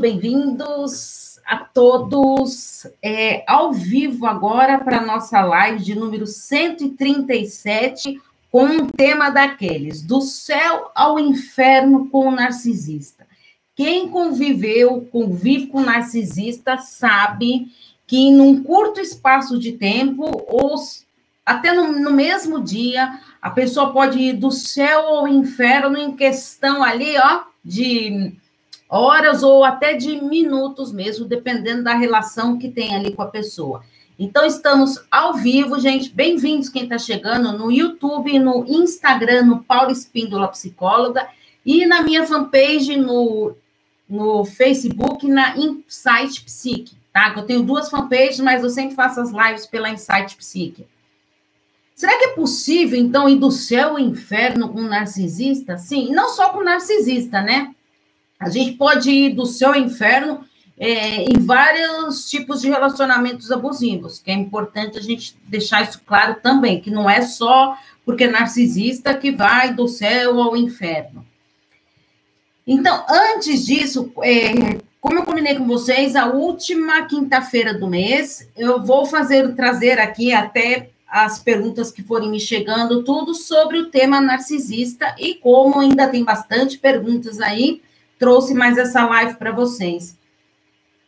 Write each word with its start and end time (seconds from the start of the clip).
bem-vindos 0.00 1.38
a 1.44 1.58
todos 1.58 2.86
é, 3.02 3.44
ao 3.46 3.74
vivo 3.74 4.26
agora 4.26 4.78
para 4.78 4.98
a 4.98 5.04
nossa 5.04 5.42
live 5.42 5.84
de 5.84 5.94
número 5.94 6.26
137, 6.26 8.18
com 8.50 8.64
um 8.64 8.86
tema 8.86 9.28
daqueles, 9.28 10.00
do 10.00 10.22
céu 10.22 10.90
ao 10.94 11.18
inferno 11.18 12.08
com 12.08 12.28
o 12.28 12.30
narcisista. 12.30 13.26
Quem 13.76 14.08
conviveu, 14.08 15.06
convive 15.12 15.66
com 15.66 15.82
narcisista, 15.82 16.78
sabe 16.78 17.66
que 18.06 18.30
num 18.30 18.62
curto 18.62 18.98
espaço 18.98 19.58
de 19.58 19.72
tempo, 19.72 20.24
ou 20.48 20.74
até 21.44 21.74
no, 21.74 21.92
no 21.92 22.12
mesmo 22.12 22.62
dia, 22.62 23.20
a 23.42 23.50
pessoa 23.50 23.92
pode 23.92 24.18
ir 24.18 24.32
do 24.32 24.50
céu 24.50 25.00
ao 25.00 25.28
inferno 25.28 25.98
em 25.98 26.16
questão 26.16 26.82
ali, 26.82 27.14
ó, 27.18 27.42
de 27.62 28.32
horas 28.92 29.42
ou 29.42 29.64
até 29.64 29.94
de 29.94 30.22
minutos 30.22 30.92
mesmo, 30.92 31.24
dependendo 31.24 31.82
da 31.82 31.94
relação 31.94 32.58
que 32.58 32.68
tem 32.68 32.94
ali 32.94 33.14
com 33.14 33.22
a 33.22 33.26
pessoa. 33.26 33.82
Então, 34.18 34.44
estamos 34.44 35.02
ao 35.10 35.32
vivo, 35.32 35.80
gente. 35.80 36.10
Bem-vindos 36.10 36.68
quem 36.68 36.82
está 36.82 36.98
chegando 36.98 37.56
no 37.56 37.72
YouTube, 37.72 38.38
no 38.38 38.66
Instagram, 38.68 39.44
no 39.44 39.64
Paulo 39.64 39.90
Espíndola 39.90 40.46
Psicóloga, 40.48 41.26
e 41.64 41.86
na 41.86 42.02
minha 42.02 42.26
fanpage 42.26 42.94
no, 42.96 43.56
no 44.06 44.44
Facebook, 44.44 45.26
na 45.26 45.56
Insight 45.56 46.44
Psique, 46.44 46.94
tá? 47.10 47.32
Eu 47.34 47.44
tenho 47.44 47.62
duas 47.62 47.88
fanpages, 47.88 48.40
mas 48.40 48.62
eu 48.62 48.68
sempre 48.68 48.94
faço 48.94 49.20
as 49.20 49.30
lives 49.30 49.64
pela 49.64 49.88
Insight 49.88 50.36
Psique. 50.36 50.86
Será 51.94 52.18
que 52.18 52.26
é 52.26 52.34
possível, 52.34 52.98
então, 52.98 53.26
ir 53.26 53.36
do 53.36 53.50
céu 53.50 53.90
ao 53.90 53.98
inferno 53.98 54.68
com 54.68 54.80
um 54.80 54.88
narcisista? 54.88 55.78
Sim, 55.78 56.12
não 56.12 56.28
só 56.28 56.50
com 56.50 56.62
narcisista, 56.62 57.40
né? 57.40 57.74
A 58.42 58.50
gente 58.50 58.72
pode 58.72 59.10
ir 59.10 59.34
do 59.34 59.46
céu 59.46 59.70
ao 59.70 59.76
inferno 59.76 60.44
é, 60.76 61.22
em 61.22 61.38
vários 61.38 62.28
tipos 62.28 62.60
de 62.60 62.68
relacionamentos 62.68 63.52
abusivos, 63.52 64.18
que 64.18 64.32
é 64.32 64.34
importante 64.34 64.98
a 64.98 65.00
gente 65.00 65.36
deixar 65.46 65.82
isso 65.82 66.00
claro 66.04 66.36
também, 66.42 66.80
que 66.80 66.90
não 66.90 67.08
é 67.08 67.22
só 67.22 67.78
porque 68.04 68.24
é 68.24 68.30
narcisista 68.30 69.14
que 69.14 69.30
vai 69.30 69.72
do 69.72 69.86
céu 69.86 70.42
ao 70.42 70.56
inferno. 70.56 71.24
Então, 72.66 73.04
antes 73.08 73.64
disso, 73.64 74.12
é, 74.22 74.80
como 75.00 75.18
eu 75.18 75.24
combinei 75.24 75.54
com 75.54 75.66
vocês, 75.66 76.16
a 76.16 76.26
última 76.26 77.06
quinta-feira 77.06 77.72
do 77.72 77.86
mês, 77.86 78.48
eu 78.56 78.82
vou 78.82 79.06
fazer 79.06 79.54
trazer 79.54 80.00
aqui 80.00 80.32
até 80.32 80.90
as 81.06 81.38
perguntas 81.38 81.92
que 81.92 82.02
forem 82.02 82.30
me 82.30 82.40
chegando, 82.40 83.04
tudo 83.04 83.34
sobre 83.34 83.78
o 83.78 83.90
tema 83.90 84.20
narcisista 84.20 85.14
e 85.18 85.34
como 85.34 85.78
ainda 85.78 86.08
tem 86.08 86.24
bastante 86.24 86.78
perguntas 86.78 87.38
aí, 87.40 87.82
trouxe 88.22 88.54
mais 88.54 88.78
essa 88.78 89.04
live 89.04 89.34
para 89.34 89.50
vocês. 89.50 90.16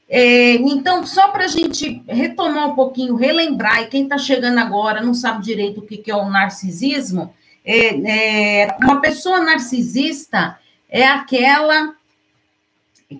É, 0.08 0.54
então, 0.56 1.06
só 1.06 1.28
para 1.28 1.44
a 1.44 1.48
gente 1.48 2.02
retomar 2.08 2.70
um 2.70 2.74
pouquinho, 2.74 3.14
relembrar, 3.14 3.82
e 3.82 3.86
quem 3.86 4.02
está 4.02 4.18
chegando 4.18 4.58
agora 4.58 5.00
não 5.00 5.14
sabe 5.14 5.44
direito 5.44 5.78
o 5.78 5.86
que, 5.86 5.96
que 5.96 6.10
é 6.10 6.16
o 6.16 6.28
narcisismo, 6.28 7.32
é, 7.64 8.62
é, 8.64 8.76
uma 8.82 9.00
pessoa 9.00 9.40
narcisista 9.40 10.58
é 10.88 11.06
aquela 11.06 11.94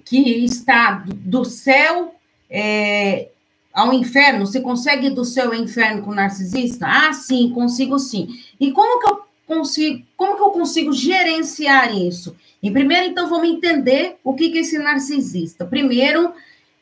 que 0.05 0.45
está 0.45 1.05
do 1.07 1.45
céu 1.45 2.17
é, 2.51 3.29
ao 3.73 3.93
inferno. 3.93 4.45
Você 4.45 4.61
consegue 4.61 5.07
ir 5.07 5.11
do 5.11 5.25
céu 5.25 5.53
ao 5.53 5.55
inferno 5.55 6.03
com 6.03 6.13
narcisista? 6.13 6.85
Ah, 6.89 7.13
sim, 7.13 7.51
consigo 7.51 7.97
sim. 7.97 8.27
E 8.59 8.73
como 8.73 8.99
que 8.99 9.09
eu 9.09 9.23
consigo, 9.47 10.05
como 10.17 10.35
que 10.35 10.43
eu 10.43 10.51
consigo 10.51 10.93
gerenciar 10.93 11.97
isso? 11.97 12.35
E 12.65 12.71
primeiro, 12.71 13.05
então, 13.05 13.29
vamos 13.29 13.47
entender 13.47 14.17
o 14.25 14.33
que, 14.33 14.57
é 14.57 14.61
esse 14.63 14.79
narcisista. 14.79 15.67
Primeiro, 15.67 16.33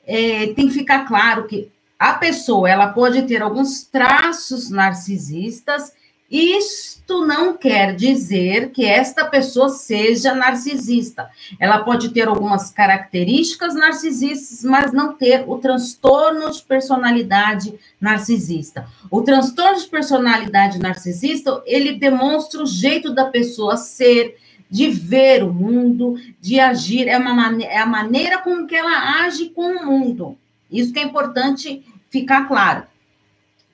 é, 0.06 0.52
tem 0.54 0.68
que 0.68 0.74
ficar 0.74 1.08
claro 1.08 1.48
que 1.48 1.72
a 1.98 2.14
pessoa 2.14 2.70
ela 2.70 2.92
pode 2.92 3.22
ter 3.22 3.42
alguns 3.42 3.82
traços 3.82 4.70
narcisistas. 4.70 5.92
Isto 6.30 7.26
não 7.26 7.56
quer 7.56 7.96
dizer 7.96 8.70
que 8.70 8.84
esta 8.84 9.24
pessoa 9.24 9.70
seja 9.70 10.32
narcisista. 10.32 11.28
Ela 11.58 11.80
pode 11.80 12.10
ter 12.10 12.28
algumas 12.28 12.70
características 12.70 13.74
narcisistas, 13.74 14.62
mas 14.62 14.92
não 14.92 15.14
ter 15.14 15.42
o 15.48 15.58
transtorno 15.58 16.48
de 16.48 16.62
personalidade 16.62 17.74
narcisista. 18.00 18.86
O 19.10 19.20
transtorno 19.22 19.80
de 19.80 19.88
personalidade 19.88 20.78
narcisista, 20.78 21.60
ele 21.66 21.94
demonstra 21.94 22.62
o 22.62 22.66
jeito 22.66 23.12
da 23.12 23.24
pessoa 23.24 23.76
ser, 23.76 24.36
de 24.72 24.88
ver 24.88 25.44
o 25.44 25.52
mundo, 25.52 26.16
de 26.40 26.58
agir, 26.58 27.06
é, 27.06 27.18
uma 27.18 27.62
é 27.62 27.76
a 27.76 27.84
maneira 27.84 28.38
com 28.38 28.66
que 28.66 28.74
ela 28.74 29.22
age 29.22 29.50
com 29.50 29.70
o 29.70 29.84
mundo. 29.84 30.38
Isso 30.70 30.94
que 30.94 30.98
é 30.98 31.02
importante 31.02 31.84
ficar 32.08 32.48
claro. 32.48 32.84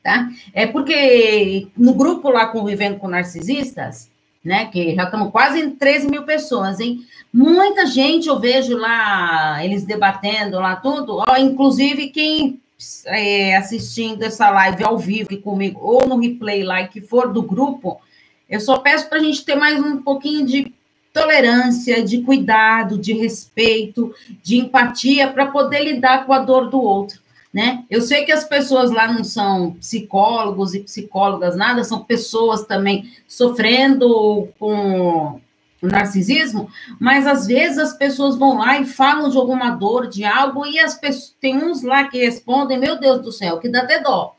Tá? 0.02 0.28
É 0.52 0.66
porque 0.66 1.68
no 1.76 1.94
grupo 1.94 2.30
lá 2.30 2.48
convivendo 2.48 2.98
com 2.98 3.06
narcisistas, 3.06 4.10
né, 4.44 4.64
que 4.66 4.96
já 4.96 5.04
estamos 5.04 5.30
quase 5.30 5.60
em 5.60 5.70
13 5.70 6.08
mil 6.08 6.24
pessoas, 6.24 6.80
hein? 6.80 7.06
Muita 7.32 7.86
gente 7.86 8.26
eu 8.26 8.40
vejo 8.40 8.76
lá, 8.76 9.64
eles 9.64 9.84
debatendo 9.84 10.58
lá 10.58 10.74
tudo, 10.74 11.22
ó, 11.28 11.36
inclusive 11.36 12.08
quem 12.08 12.60
é, 13.06 13.54
assistindo 13.54 14.24
essa 14.24 14.50
live 14.50 14.82
ao 14.82 14.98
vivo 14.98 15.36
comigo, 15.42 15.78
ou 15.80 16.08
no 16.08 16.18
replay 16.18 16.64
lá, 16.64 16.88
que 16.88 17.00
for 17.00 17.32
do 17.32 17.42
grupo, 17.42 18.00
eu 18.48 18.58
só 18.58 18.78
peço 18.78 19.08
para 19.08 19.18
a 19.18 19.22
gente 19.22 19.44
ter 19.44 19.54
mais 19.54 19.78
um 19.80 19.98
pouquinho 19.98 20.44
de 20.44 20.72
tolerância, 21.18 22.02
de 22.02 22.22
cuidado, 22.22 22.98
de 22.98 23.12
respeito, 23.12 24.14
de 24.42 24.58
empatia 24.58 25.28
para 25.28 25.46
poder 25.46 25.84
lidar 25.84 26.26
com 26.26 26.32
a 26.32 26.38
dor 26.38 26.70
do 26.70 26.80
outro. 26.80 27.20
Né? 27.52 27.84
Eu 27.90 28.02
sei 28.02 28.24
que 28.24 28.32
as 28.32 28.44
pessoas 28.44 28.90
lá 28.90 29.10
não 29.10 29.24
são 29.24 29.72
psicólogos 29.72 30.74
e 30.74 30.80
psicólogas, 30.80 31.56
nada, 31.56 31.82
são 31.82 32.04
pessoas 32.04 32.64
também 32.64 33.10
sofrendo 33.26 34.48
com 34.58 35.40
narcisismo, 35.80 36.68
mas 37.00 37.26
às 37.26 37.46
vezes 37.46 37.78
as 37.78 37.92
pessoas 37.94 38.36
vão 38.36 38.58
lá 38.58 38.80
e 38.80 38.84
falam 38.84 39.30
de 39.30 39.36
alguma 39.36 39.70
dor, 39.70 40.08
de 40.08 40.24
algo, 40.24 40.66
e 40.66 40.78
as 40.78 40.94
pessoas, 40.96 41.34
tem 41.40 41.56
uns 41.56 41.82
lá 41.82 42.04
que 42.04 42.18
respondem, 42.18 42.78
meu 42.78 42.98
Deus 42.98 43.22
do 43.22 43.32
céu, 43.32 43.58
que 43.58 43.68
dá 43.68 43.82
até 43.82 44.00
dó. 44.00 44.34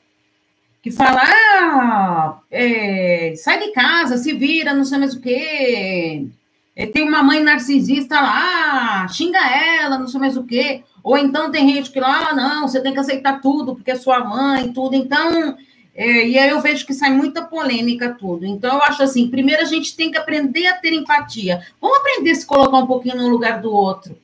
Que 0.82 0.92
fala, 0.92 1.22
ah, 1.24 2.40
é, 2.52 3.34
sai 3.38 3.60
de 3.60 3.72
casa, 3.72 4.18
se 4.18 4.34
vira, 4.34 4.74
não 4.74 4.86
sei 4.86 4.98
mais 4.98 5.14
o 5.14 5.20
quê, 5.20 6.28
tem 6.88 7.04
uma 7.04 7.22
mãe 7.22 7.44
narcisista 7.44 8.16
lá, 8.20 9.08
xinga 9.08 9.40
ela, 9.40 9.98
não 9.98 10.08
sei 10.08 10.20
mais 10.20 10.38
o 10.38 10.44
quê. 10.44 10.84
Ou 11.04 11.18
então 11.18 11.52
tem 11.52 11.68
gente 11.70 11.92
que 11.92 12.00
lá, 12.00 12.30
ah, 12.30 12.36
não, 12.36 12.68
você 12.68 12.82
tem 12.82 12.94
que 12.94 13.00
aceitar 13.00 13.42
tudo, 13.42 13.76
porque 13.76 13.92
é 13.92 13.96
sua 13.96 14.24
mãe, 14.24 14.72
tudo. 14.72 14.96
Então, 14.96 15.58
é, 15.94 16.28
e 16.28 16.38
aí 16.38 16.50
eu 16.50 16.62
vejo 16.62 16.86
que 16.86 16.94
sai 16.94 17.12
muita 17.12 17.42
polêmica 17.42 18.16
tudo. 18.18 18.46
Então, 18.46 18.76
eu 18.76 18.84
acho 18.84 19.04
assim, 19.04 19.28
primeiro 19.28 19.62
a 19.62 19.66
gente 19.66 19.96
tem 19.96 20.10
que 20.10 20.18
aprender 20.18 20.68
a 20.68 20.78
ter 20.78 20.94
empatia. 20.94 21.62
Vamos 21.82 21.98
aprender 21.98 22.32
a 22.32 22.36
se 22.36 22.46
colocar 22.46 22.78
um 22.78 22.88
pouquinho 22.88 23.18
no 23.18 23.28
lugar 23.28 23.62
do 23.62 23.74
outro. 23.74 24.18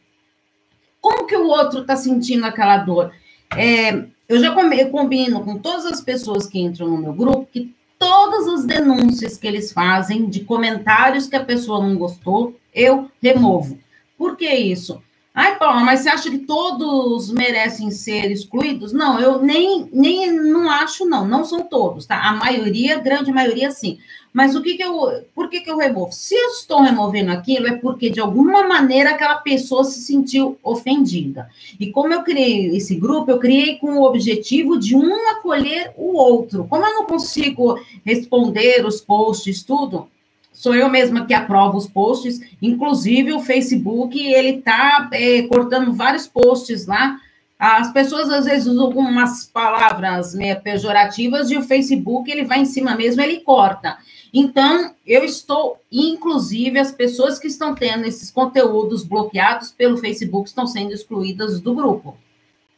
Como 1.02 1.28
que 1.28 1.36
o 1.36 1.48
outro 1.48 1.82
está 1.82 1.96
sentindo 1.96 2.46
aquela 2.46 2.78
dor? 2.78 3.12
É, 3.56 4.06
eu 4.28 4.40
já 4.40 4.56
combino 4.90 5.44
com 5.44 5.58
todas 5.58 5.86
as 5.86 6.02
pessoas 6.02 6.48
que 6.48 6.60
entram 6.60 6.88
no 6.88 6.98
meu 6.98 7.14
grupo 7.14 7.48
que 7.52 7.76
todas 8.06 8.48
as 8.48 8.66
denúncias 8.66 9.36
que 9.36 9.48
eles 9.48 9.72
fazem 9.74 10.30
de 10.30 10.42
comentários 10.42 11.26
que 11.26 11.36
a 11.36 11.44
pessoa 11.44 11.82
não 11.82 11.98
gostou, 11.98 12.56
eu 12.72 13.10
removo. 13.20 13.80
Por 14.16 14.38
que 14.38 14.48
isso? 14.48 15.02
Ai, 15.38 15.58
Paula, 15.58 15.82
mas 15.82 16.00
você 16.00 16.08
acha 16.08 16.32
que 16.32 16.38
todos 16.38 17.30
merecem 17.30 17.92
ser 17.92 18.32
excluídos? 18.32 18.94
Não, 18.94 19.20
eu 19.20 19.42
nem, 19.42 19.90
nem 19.92 20.32
não 20.32 20.70
acho, 20.70 21.04
não. 21.06 21.28
Não 21.28 21.44
são 21.44 21.62
todos, 21.64 22.06
tá? 22.06 22.18
A 22.24 22.34
maioria, 22.34 23.00
grande 23.00 23.34
maioria, 23.34 23.70
sim. 23.70 24.00
Mas 24.32 24.56
o 24.56 24.62
que 24.62 24.76
que 24.78 24.84
eu, 24.84 25.26
por 25.34 25.50
que 25.50 25.60
que 25.60 25.70
eu 25.70 25.78
removo? 25.78 26.14
Se 26.14 26.34
eu 26.34 26.52
estou 26.52 26.82
removendo 26.82 27.34
aquilo, 27.34 27.68
é 27.68 27.76
porque, 27.76 28.10
de 28.10 28.22
alguma 28.22 28.66
maneira, 28.66 29.10
aquela 29.10 29.36
pessoa 29.36 29.84
se 29.84 30.00
sentiu 30.00 30.58
ofendida. 30.64 31.50
E 31.78 31.92
como 31.92 32.14
eu 32.14 32.24
criei 32.24 32.74
esse 32.74 32.96
grupo, 32.96 33.30
eu 33.30 33.38
criei 33.38 33.78
com 33.78 33.98
o 33.98 34.04
objetivo 34.04 34.80
de 34.80 34.96
um 34.96 35.30
acolher 35.32 35.92
o 35.98 36.16
outro. 36.16 36.66
Como 36.70 36.86
eu 36.86 36.94
não 36.96 37.06
consigo 37.06 37.78
responder 38.06 38.86
os 38.86 39.02
posts, 39.02 39.64
tudo, 39.64 40.08
sou 40.56 40.74
eu 40.74 40.90
mesma 40.90 41.26
que 41.26 41.34
aprovo 41.34 41.78
os 41.78 41.86
posts, 41.86 42.40
inclusive 42.62 43.34
o 43.34 43.42
Facebook, 43.42 44.18
ele 44.18 44.60
está 44.60 45.10
é, 45.12 45.44
cortando 45.44 45.94
vários 45.94 46.26
posts 46.26 46.88
lá. 46.88 47.20
As 47.60 47.92
pessoas 47.92 48.30
às 48.30 48.46
vezes 48.46 48.66
usam 48.66 48.86
algumas 48.86 49.46
palavras 49.46 50.34
meio 50.34 50.60
pejorativas 50.62 51.52
e 51.52 51.58
o 51.58 51.62
Facebook 51.62 52.32
ele 52.32 52.46
vai 52.46 52.60
em 52.60 52.66
cima 52.66 52.96
mesmo, 52.96 53.22
ele 53.22 53.42
corta. 53.42 53.98
Então, 54.34 54.94
eu 55.06 55.24
estou, 55.24 55.78
inclusive, 55.92 56.80
as 56.80 56.92
pessoas 56.92 57.38
que 57.38 57.48
estão 57.48 57.76
tendo 57.76 58.06
esses 58.06 58.32
conteúdos 58.32 59.04
bloqueados 59.04 59.72
pelo 59.72 59.98
Facebook 59.98 60.50
estão 60.50 60.68
sendo 60.68 60.92
excluídas 60.94 61.60
do 61.60 61.74
grupo. 61.74 62.18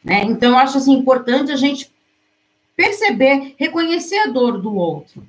Né? 0.04 0.22
Então, 0.24 0.50
eu 0.50 0.58
acho 0.58 0.78
assim, 0.78 0.92
importante 0.92 1.50
a 1.50 1.56
gente 1.56 1.90
perceber, 2.76 3.54
reconhecer 3.56 4.18
a 4.18 4.26
dor 4.26 4.60
do 4.60 4.74
outro. 4.74 5.26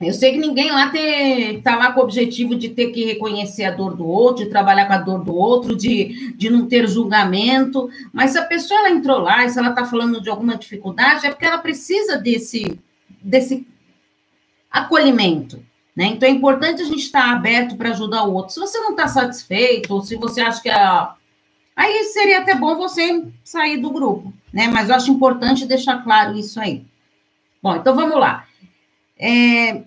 Eu 0.00 0.12
sei 0.12 0.30
que 0.30 0.38
ninguém 0.38 0.70
lá 0.70 0.92
está 0.94 1.74
lá 1.74 1.92
com 1.92 1.98
o 1.98 2.04
objetivo 2.04 2.54
de 2.54 2.68
ter 2.68 2.92
que 2.92 3.04
reconhecer 3.04 3.64
a 3.64 3.72
dor 3.72 3.96
do 3.96 4.06
outro, 4.06 4.44
de 4.44 4.50
trabalhar 4.50 4.86
com 4.86 4.92
a 4.92 4.98
dor 4.98 5.24
do 5.24 5.34
outro, 5.34 5.74
de, 5.74 6.32
de 6.36 6.48
não 6.48 6.68
ter 6.68 6.86
julgamento. 6.88 7.90
Mas 8.12 8.30
se 8.30 8.38
a 8.38 8.44
pessoa 8.44 8.78
ela 8.78 8.90
entrou 8.90 9.18
lá 9.18 9.44
e 9.44 9.50
se 9.50 9.58
ela 9.58 9.70
está 9.70 9.84
falando 9.84 10.20
de 10.20 10.30
alguma 10.30 10.56
dificuldade, 10.56 11.26
é 11.26 11.30
porque 11.30 11.44
ela 11.44 11.58
precisa 11.58 12.16
desse, 12.16 12.78
desse 13.20 13.66
acolhimento. 14.70 15.60
Né? 15.96 16.06
Então 16.06 16.28
é 16.28 16.32
importante 16.32 16.80
a 16.80 16.84
gente 16.84 17.02
estar 17.02 17.32
aberto 17.32 17.76
para 17.76 17.90
ajudar 17.90 18.22
o 18.22 18.34
outro. 18.34 18.54
Se 18.54 18.60
você 18.60 18.78
não 18.78 18.90
está 18.90 19.08
satisfeito, 19.08 19.92
ou 19.92 20.00
se 20.00 20.14
você 20.14 20.40
acha 20.40 20.62
que 20.62 20.70
a. 20.70 21.12
Aí 21.74 22.04
seria 22.04 22.38
até 22.38 22.54
bom 22.54 22.76
você 22.76 23.24
sair 23.42 23.78
do 23.78 23.90
grupo, 23.90 24.32
né? 24.52 24.68
Mas 24.68 24.88
eu 24.88 24.94
acho 24.94 25.10
importante 25.10 25.66
deixar 25.66 26.04
claro 26.04 26.36
isso 26.36 26.60
aí. 26.60 26.84
Bom, 27.60 27.74
então 27.74 27.96
vamos 27.96 28.18
lá. 28.18 28.46
É, 29.18 29.82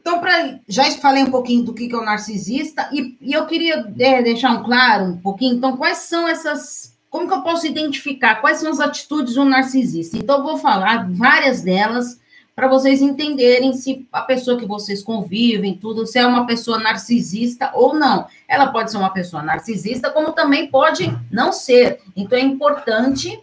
então, 0.00 0.20
pra, 0.20 0.58
já 0.68 0.90
falei 0.92 1.22
um 1.22 1.30
pouquinho 1.30 1.64
do 1.64 1.74
que 1.74 1.92
é 1.92 1.96
o 1.96 2.04
narcisista, 2.04 2.88
e, 2.92 3.16
e 3.20 3.32
eu 3.32 3.46
queria 3.46 3.92
é, 3.98 4.22
deixar 4.22 4.52
um 4.52 4.62
claro 4.62 5.04
um 5.04 5.18
pouquinho, 5.18 5.56
então, 5.56 5.76
quais 5.76 5.98
são 5.98 6.28
essas. 6.28 6.96
Como 7.10 7.26
que 7.26 7.34
eu 7.34 7.42
posso 7.42 7.66
identificar 7.66 8.36
quais 8.36 8.58
são 8.58 8.70
as 8.70 8.80
atitudes 8.80 9.32
de 9.32 9.40
um 9.40 9.44
narcisista? 9.44 10.16
Então, 10.16 10.38
eu 10.38 10.44
vou 10.44 10.58
falar 10.58 11.08
várias 11.10 11.62
delas 11.62 12.20
para 12.54 12.68
vocês 12.68 13.00
entenderem 13.00 13.72
se 13.72 14.06
a 14.12 14.20
pessoa 14.20 14.58
que 14.58 14.66
vocês 14.66 15.02
convivem, 15.02 15.78
tudo, 15.78 16.06
se 16.06 16.18
é 16.18 16.26
uma 16.26 16.46
pessoa 16.46 16.78
narcisista 16.78 17.70
ou 17.74 17.94
não. 17.94 18.26
Ela 18.46 18.66
pode 18.66 18.90
ser 18.90 18.98
uma 18.98 19.10
pessoa 19.10 19.42
narcisista, 19.42 20.10
como 20.10 20.32
também 20.32 20.66
pode 20.66 21.10
não 21.30 21.52
ser. 21.52 22.00
Então, 22.14 22.38
é 22.38 22.42
importante 22.42 23.40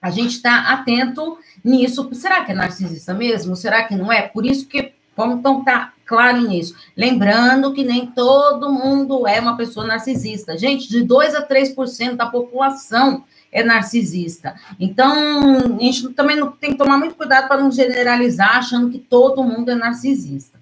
a 0.00 0.10
gente 0.10 0.36
estar 0.36 0.64
tá 0.64 0.72
atento 0.74 1.36
nisso. 1.64 2.08
Será 2.12 2.44
que 2.44 2.52
é 2.52 2.54
narcisista 2.54 3.12
mesmo? 3.12 3.56
Será 3.56 3.84
que 3.84 3.96
não 3.96 4.12
é? 4.12 4.22
Por 4.22 4.46
isso 4.46 4.68
que 4.68 4.92
Vamos 5.16 5.38
então 5.38 5.60
estar 5.60 5.86
tá 5.86 5.92
claro 6.06 6.40
nisso. 6.42 6.74
Lembrando 6.96 7.72
que 7.72 7.84
nem 7.84 8.06
todo 8.06 8.72
mundo 8.72 9.26
é 9.26 9.40
uma 9.40 9.56
pessoa 9.56 9.86
narcisista. 9.86 10.56
Gente, 10.58 10.88
de 10.88 11.02
2 11.02 11.34
a 11.34 11.46
3% 11.46 12.16
da 12.16 12.26
população 12.26 13.24
é 13.50 13.62
narcisista. 13.62 14.54
Então, 14.80 15.76
a 15.78 15.82
gente 15.82 16.08
também 16.10 16.36
não, 16.36 16.50
tem 16.50 16.72
que 16.72 16.78
tomar 16.78 16.98
muito 16.98 17.14
cuidado 17.14 17.46
para 17.46 17.60
não 17.60 17.70
generalizar 17.70 18.56
achando 18.56 18.90
que 18.90 18.98
todo 18.98 19.44
mundo 19.44 19.70
é 19.70 19.74
narcisista. 19.74 20.58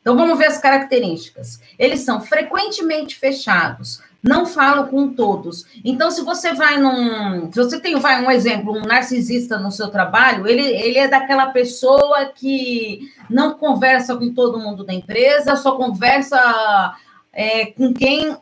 Então, 0.00 0.16
vamos 0.16 0.38
ver 0.38 0.46
as 0.46 0.58
características. 0.58 1.60
Eles 1.78 2.00
são 2.00 2.20
frequentemente 2.20 3.16
fechados, 3.16 4.02
não 4.22 4.44
falam 4.44 4.86
com 4.88 5.08
todos. 5.08 5.64
Então, 5.84 6.10
se 6.10 6.22
você 6.22 6.52
vai 6.52 6.78
num. 6.78 7.50
Se 7.52 7.62
você 7.62 7.80
tem 7.80 7.98
vai, 7.98 8.24
um 8.24 8.30
exemplo, 8.30 8.76
um 8.76 8.82
narcisista 8.82 9.58
no 9.58 9.70
seu 9.70 9.88
trabalho, 9.88 10.46
ele, 10.46 10.62
ele 10.62 10.98
é 10.98 11.08
daquela 11.08 11.46
pessoa 11.50 12.26
que 12.26 13.10
não 13.28 13.54
conversa 13.54 14.16
com 14.16 14.32
todo 14.34 14.58
mundo 14.58 14.84
da 14.84 14.92
empresa, 14.92 15.56
só 15.56 15.76
conversa 15.76 16.94
é, 17.32 17.66
com 17.66 17.94
quem 17.94 18.36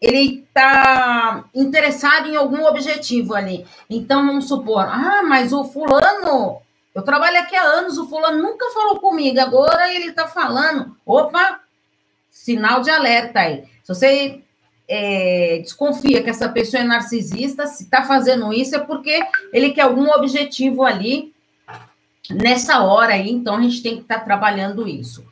ele 0.00 0.44
está 0.46 1.44
interessado 1.54 2.28
em 2.28 2.36
algum 2.36 2.66
objetivo 2.66 3.34
ali. 3.34 3.64
Então, 3.88 4.26
vamos 4.26 4.48
supor, 4.48 4.86
ah, 4.86 5.22
mas 5.26 5.52
o 5.52 5.64
fulano 5.64 6.62
eu 6.94 7.02
trabalho 7.02 7.40
aqui 7.40 7.56
há 7.56 7.62
anos, 7.62 7.98
o 7.98 8.08
fulano 8.08 8.40
nunca 8.40 8.70
falou 8.70 9.00
comigo, 9.00 9.40
agora 9.40 9.92
ele 9.92 10.10
está 10.10 10.28
falando. 10.28 10.96
Opa, 11.04 11.60
sinal 12.30 12.82
de 12.82 12.90
alerta 12.90 13.40
aí. 13.40 13.64
Se 13.82 13.92
você 13.92 14.43
é, 14.88 15.60
desconfia 15.62 16.22
que 16.22 16.30
essa 16.30 16.48
pessoa 16.48 16.82
é 16.82 16.86
narcisista, 16.86 17.66
se 17.66 17.84
está 17.84 18.02
fazendo 18.02 18.52
isso 18.52 18.76
é 18.76 18.78
porque 18.78 19.18
ele 19.52 19.70
quer 19.70 19.82
algum 19.82 20.10
objetivo 20.10 20.84
ali 20.84 21.32
nessa 22.30 22.82
hora 22.82 23.14
aí, 23.14 23.30
então 23.30 23.56
a 23.56 23.62
gente 23.62 23.82
tem 23.82 23.96
que 23.96 24.02
estar 24.02 24.18
tá 24.18 24.24
trabalhando 24.24 24.86
isso. 24.86 25.24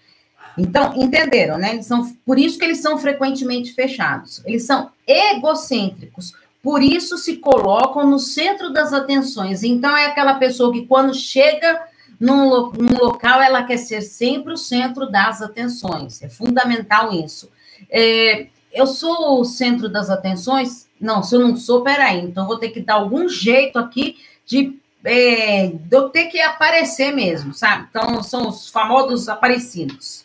Então, 0.56 0.92
entenderam, 0.96 1.56
né? 1.56 1.72
Eles 1.72 1.86
são, 1.86 2.14
por 2.26 2.38
isso 2.38 2.58
que 2.58 2.64
eles 2.64 2.80
são 2.80 2.98
frequentemente 2.98 3.72
fechados. 3.72 4.42
Eles 4.44 4.64
são 4.64 4.90
egocêntricos. 5.06 6.34
Por 6.62 6.82
isso 6.82 7.16
se 7.16 7.38
colocam 7.38 8.06
no 8.06 8.18
centro 8.18 8.70
das 8.70 8.92
atenções. 8.92 9.62
Então, 9.62 9.96
é 9.96 10.06
aquela 10.06 10.34
pessoa 10.34 10.72
que, 10.72 10.86
quando 10.86 11.14
chega 11.14 11.82
num, 12.20 12.70
num 12.72 12.98
local, 13.00 13.40
ela 13.40 13.62
quer 13.62 13.78
ser 13.78 14.02
sempre 14.02 14.52
o 14.52 14.58
centro 14.58 15.10
das 15.10 15.40
atenções. 15.40 16.22
É 16.22 16.28
fundamental 16.28 17.12
isso. 17.12 17.50
É, 17.90 18.46
eu 18.72 18.86
sou 18.86 19.40
o 19.40 19.44
centro 19.44 19.88
das 19.88 20.10
atenções? 20.10 20.88
Não, 21.00 21.22
se 21.22 21.34
eu 21.34 21.40
não 21.40 21.56
sou, 21.56 21.82
peraí. 21.82 22.20
Então, 22.20 22.46
vou 22.46 22.58
ter 22.58 22.70
que 22.70 22.80
dar 22.80 22.94
algum 22.94 23.28
jeito 23.28 23.78
aqui 23.78 24.18
de, 24.46 24.78
é, 25.04 25.68
de 25.68 25.96
eu 25.96 26.08
ter 26.08 26.26
que 26.26 26.40
aparecer 26.40 27.12
mesmo, 27.12 27.52
sabe? 27.52 27.86
Então, 27.90 28.22
são 28.22 28.48
os 28.48 28.68
famosos 28.68 29.28
aparecidos. 29.28 30.24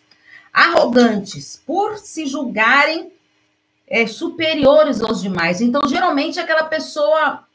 Arrogantes, 0.54 1.62
por 1.66 1.98
se 1.98 2.26
julgarem 2.26 3.12
é, 3.88 4.06
superiores 4.08 5.02
aos 5.02 5.22
demais. 5.22 5.62
Então, 5.62 5.82
geralmente, 5.88 6.40
aquela 6.40 6.64
pessoa 6.64 7.47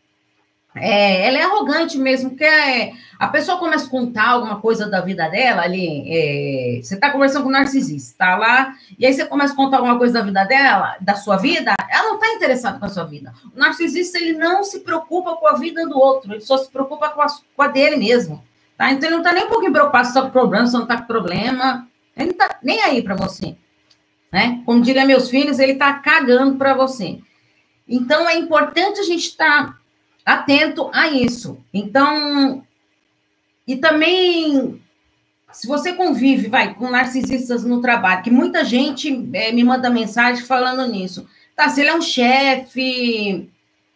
é, 0.75 1.27
ela 1.27 1.39
é 1.39 1.43
arrogante 1.43 1.99
mesmo, 1.99 2.31
porque 2.31 2.45
é, 2.45 2.93
a 3.19 3.29
pessoa 3.29 3.59
começa 3.59 3.87
a 3.87 3.91
contar 3.91 4.31
alguma 4.31 4.61
coisa 4.61 4.87
da 4.87 5.01
vida 5.01 5.29
dela 5.29 5.63
ali. 5.63 6.05
É, 6.09 6.81
você 6.83 6.95
está 6.95 7.11
conversando 7.11 7.43
com 7.43 7.49
um 7.49 7.53
narcisista, 7.53 8.15
tá 8.19 8.37
lá, 8.37 8.75
e 8.99 9.07
aí 9.07 9.13
você 9.13 9.25
começa 9.25 9.53
a 9.53 9.57
contar 9.57 9.79
alguma 9.79 9.99
coisa 9.99 10.15
da 10.15 10.23
vida 10.23 10.45
dela, 10.45 10.97
da 11.01 11.15
sua 11.15 11.37
vida, 11.37 11.75
ela 11.91 12.09
não 12.09 12.15
está 12.15 12.35
interessada 12.35 12.79
com 12.79 12.85
a 12.85 12.89
sua 12.89 13.05
vida. 13.05 13.33
O 13.55 13.59
narcisista 13.59 14.19
ele 14.19 14.33
não 14.35 14.63
se 14.65 14.81
preocupa 14.81 15.37
com 15.37 15.47
a 15.47 15.55
vida 15.55 15.87
do 15.87 15.99
outro, 15.99 16.33
ele 16.33 16.41
só 16.41 16.57
se 16.57 16.71
preocupa 16.71 17.09
com 17.11 17.23
a, 17.23 17.27
com 17.27 17.63
a 17.63 17.69
dele 17.69 17.97
mesmo. 17.97 18.43
Tá? 18.77 18.91
Então 18.91 19.09
ele 19.09 19.17
não 19.17 19.23
está 19.23 19.33
nem 19.33 19.45
um 19.45 19.49
pouquinho 19.49 19.73
preocupado 19.73 20.05
se 20.05 20.11
está 20.11 20.23
com 20.23 20.31
problema, 20.31 20.67
se 20.67 20.73
não 20.73 20.83
está 20.83 20.97
com 20.97 21.07
problema. 21.07 21.87
Ele 22.17 22.27
não 22.27 22.33
está 22.33 22.59
nem 22.63 22.83
aí 22.83 23.03
para 23.03 23.15
você 23.15 23.57
né? 24.33 24.63
Como 24.65 24.83
diria 24.83 25.05
meus 25.05 25.29
filhos, 25.29 25.59
ele 25.59 25.73
está 25.73 25.93
cagando 25.93 26.57
para 26.57 26.73
você. 26.73 27.19
Então, 27.87 28.27
é 28.27 28.39
importante 28.39 28.99
a 28.99 29.05
gente 29.05 29.29
estar 29.29 29.67
tá 29.67 29.79
atento 30.25 30.91
a 30.93 31.09
isso. 31.09 31.59
Então, 31.73 32.63
e 33.67 33.77
também, 33.77 34.81
se 35.53 35.67
você 35.67 35.93
convive, 35.93 36.49
vai, 36.49 36.75
com 36.75 36.91
narcisistas 36.91 37.65
no 37.65 37.81
trabalho, 37.81 38.23
que 38.23 38.31
muita 38.31 38.65
gente 38.65 39.29
é, 39.33 39.53
me 39.53 39.65
manda 39.65 39.91
mensagem 39.91 40.45
falando 40.45 40.87
nisso. 40.91 41.27
Tá, 41.55 41.69
se 41.69 41.81
ele 41.81 41.91
é 41.91 41.95
um 41.95 42.03
chefe 42.03 43.51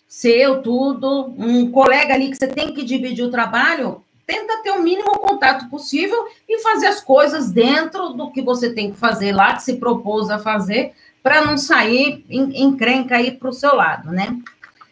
seu, 0.07 0.63
tudo, 0.63 1.35
um 1.37 1.71
colega 1.71 2.15
ali 2.15 2.31
que 2.31 2.37
você 2.37 2.47
tem 2.47 2.73
que 2.73 2.85
dividir 2.85 3.25
o 3.25 3.31
trabalho, 3.31 4.03
tenta 4.27 4.63
ter 4.63 4.71
o 4.71 4.83
mínimo 4.83 5.11
contato 5.19 5.69
possível 5.69 6.27
e 6.49 6.59
fazer 6.61 6.87
as 6.87 7.01
coisas 7.01 7.51
dentro 7.51 8.11
do 8.11 8.31
que 8.31 8.43
você 8.43 8.73
tem 8.73 8.93
que 8.93 8.99
fazer 8.99 9.33
lá, 9.33 9.55
que 9.55 9.63
se 9.63 9.77
propôs 9.77 10.31
a 10.31 10.39
fazer, 10.39 10.93
para 11.23 11.45
não 11.45 11.57
sair 11.59 12.25
encrenca 12.31 13.17
aí 13.17 13.33
para 13.33 13.49
o 13.49 13.53
seu 13.53 13.75
lado, 13.75 14.13
né? 14.13 14.39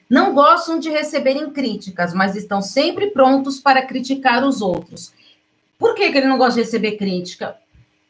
Não 0.09 0.35
gostam 0.35 0.79
de 0.79 0.91
receberem 0.91 1.51
críticas, 1.51 2.13
mas 2.13 2.37
estão 2.37 2.61
sempre 2.61 3.11
prontos 3.11 3.59
para 3.59 3.83
criticar 3.83 4.45
os 4.45 4.61
outros. 4.61 5.13
Por 5.79 5.95
que, 5.95 6.11
que 6.11 6.19
ele 6.19 6.27
não 6.27 6.39
gosta 6.39 6.55
de 6.55 6.61
receber 6.61 6.97
crítica? 6.97 7.57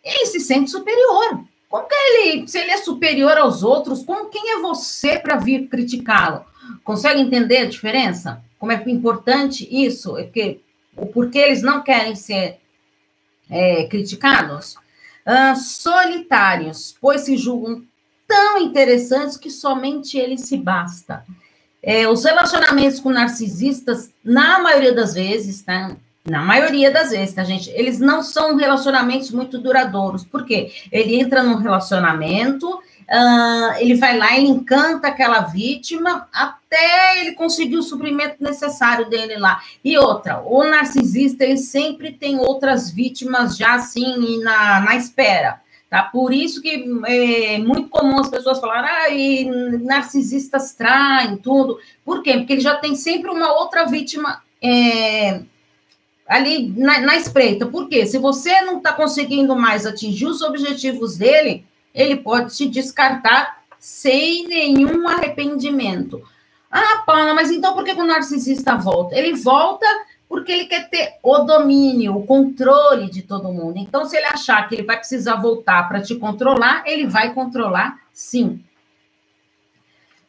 Ele 0.03 0.27
se 0.27 0.41
sente 0.41 0.71
superior. 0.71 1.45
Como 1.69 1.89
que 1.89 1.95
ele, 1.95 2.47
se 2.47 2.59
ele 2.59 2.71
é 2.71 2.77
superior 2.77 3.37
aos 3.37 3.63
outros, 3.63 4.05
como 4.05 4.29
quem 4.29 4.53
é 4.53 4.61
você 4.61 5.19
para 5.19 5.37
vir 5.37 5.69
criticá-lo? 5.69 6.45
Consegue 6.85 7.21
entender 7.21 7.59
a 7.59 7.69
diferença? 7.69 8.43
Como 8.59 8.71
é 8.71 8.83
importante 8.87 9.69
isso? 9.71 10.17
É 10.17 10.25
porque 10.25 10.61
o 10.97 11.07
porquê 11.07 11.39
eles 11.39 11.63
não 11.63 11.83
querem 11.83 12.15
ser 12.15 12.61
é, 13.51 13.85
criticados? 13.85 14.77
Uh, 15.27 15.57
solitários, 15.57 16.97
pois 17.01 17.23
se 17.23 17.37
julgam 17.37 17.83
tão 18.27 18.59
interessantes 18.59 19.37
que 19.37 19.51
somente 19.51 20.19
ele 20.19 20.37
se 20.37 20.57
basta. 20.57 21.25
É, 21.87 22.09
os 22.09 22.25
relacionamentos 22.25 22.99
com 22.99 23.11
narcisistas, 23.11 24.11
na 24.25 24.59
maioria 24.59 24.95
das 24.95 25.15
vezes, 25.15 25.63
tá? 25.63 25.95
Na 26.27 26.43
maioria 26.43 26.91
das 26.91 27.11
vezes, 27.11 27.35
tá, 27.35 27.45
gente? 27.45 27.71
Eles 27.71 28.01
não 28.01 28.23
são 28.23 28.57
relacionamentos 28.57 29.31
muito 29.31 29.59
duradouros. 29.59 30.25
Por 30.25 30.47
quê? 30.47 30.73
Ele 30.91 31.21
entra 31.21 31.43
num 31.43 31.57
relacionamento 31.57 32.81
Uh, 33.05 33.77
ele 33.79 33.97
vai 33.97 34.17
lá, 34.17 34.37
ele 34.37 34.49
encanta 34.49 35.09
aquela 35.09 35.41
vítima 35.41 36.27
até 36.33 37.21
ele 37.21 37.33
conseguir 37.33 37.77
o 37.77 37.83
suprimento 37.83 38.43
necessário 38.43 39.09
dele 39.11 39.37
lá. 39.37 39.61
E 39.85 39.99
outra, 39.99 40.41
o 40.41 40.65
narcisista, 40.65 41.45
ele 41.45 41.59
sempre 41.59 42.13
tem 42.13 42.39
outras 42.39 42.91
vítimas 42.91 43.57
já 43.57 43.75
assim 43.75 44.43
na, 44.43 44.81
na 44.81 44.97
espera. 44.97 45.61
Tá? 45.95 46.03
Por 46.03 46.35
isso 46.35 46.61
que 46.61 46.85
é 47.07 47.59
muito 47.59 47.89
comum 47.89 48.19
as 48.19 48.29
pessoas 48.29 48.59
falarem, 48.59 48.91
ah, 48.91 49.11
e 49.11 49.45
narcisistas 49.79 50.73
traem 50.73 51.37
tudo. 51.37 51.79
Por 52.05 52.21
quê? 52.21 52.33
Porque 52.37 52.55
ele 52.55 52.63
já 52.63 52.75
tem 52.75 52.97
sempre 52.97 53.31
uma 53.31 53.53
outra 53.61 53.85
vítima 53.85 54.43
é, 54.61 55.43
ali 56.27 56.75
na, 56.77 56.99
na 56.99 57.17
espreita. 57.17 57.67
Por 57.67 57.89
quê? 57.89 58.07
Se 58.07 58.19
você 58.19 58.61
não 58.63 58.79
está 58.79 58.93
conseguindo 58.93 59.55
mais 59.55 59.87
atingir 59.87 60.27
os 60.27 60.43
objetivos 60.43 61.17
dele, 61.17 61.65
ele 61.95 62.17
pode 62.17 62.53
se 62.53 62.67
descartar 62.67 63.63
sem 63.79 64.49
nenhum 64.49 65.07
arrependimento. 65.07 66.21
Ah, 66.73 67.05
Paula, 67.07 67.35
mas 67.35 67.53
então 67.53 67.73
por 67.73 67.85
que 67.85 67.93
o 67.93 68.05
narcisista 68.05 68.75
volta? 68.75 69.17
Ele 69.17 69.33
volta 69.35 69.87
Porque 70.35 70.51
ele 70.51 70.65
quer 70.65 70.91
ter 70.91 71.13
o 71.23 71.45
domínio, 71.45 72.17
o 72.17 72.27
controle 72.27 73.09
de 73.09 73.23
todo 73.23 73.53
mundo. 73.53 73.79
Então, 73.79 74.05
se 74.05 74.17
ele 74.17 74.27
achar 74.27 74.69
que 74.69 74.75
ele 74.75 74.83
vai 74.83 74.97
precisar 74.97 75.37
voltar 75.37 75.89
para 75.89 76.03
te 76.03 76.17
controlar, 76.17 76.83
ele 76.87 77.07
vai 77.07 77.33
controlar 77.33 78.01
sim. 78.13 78.61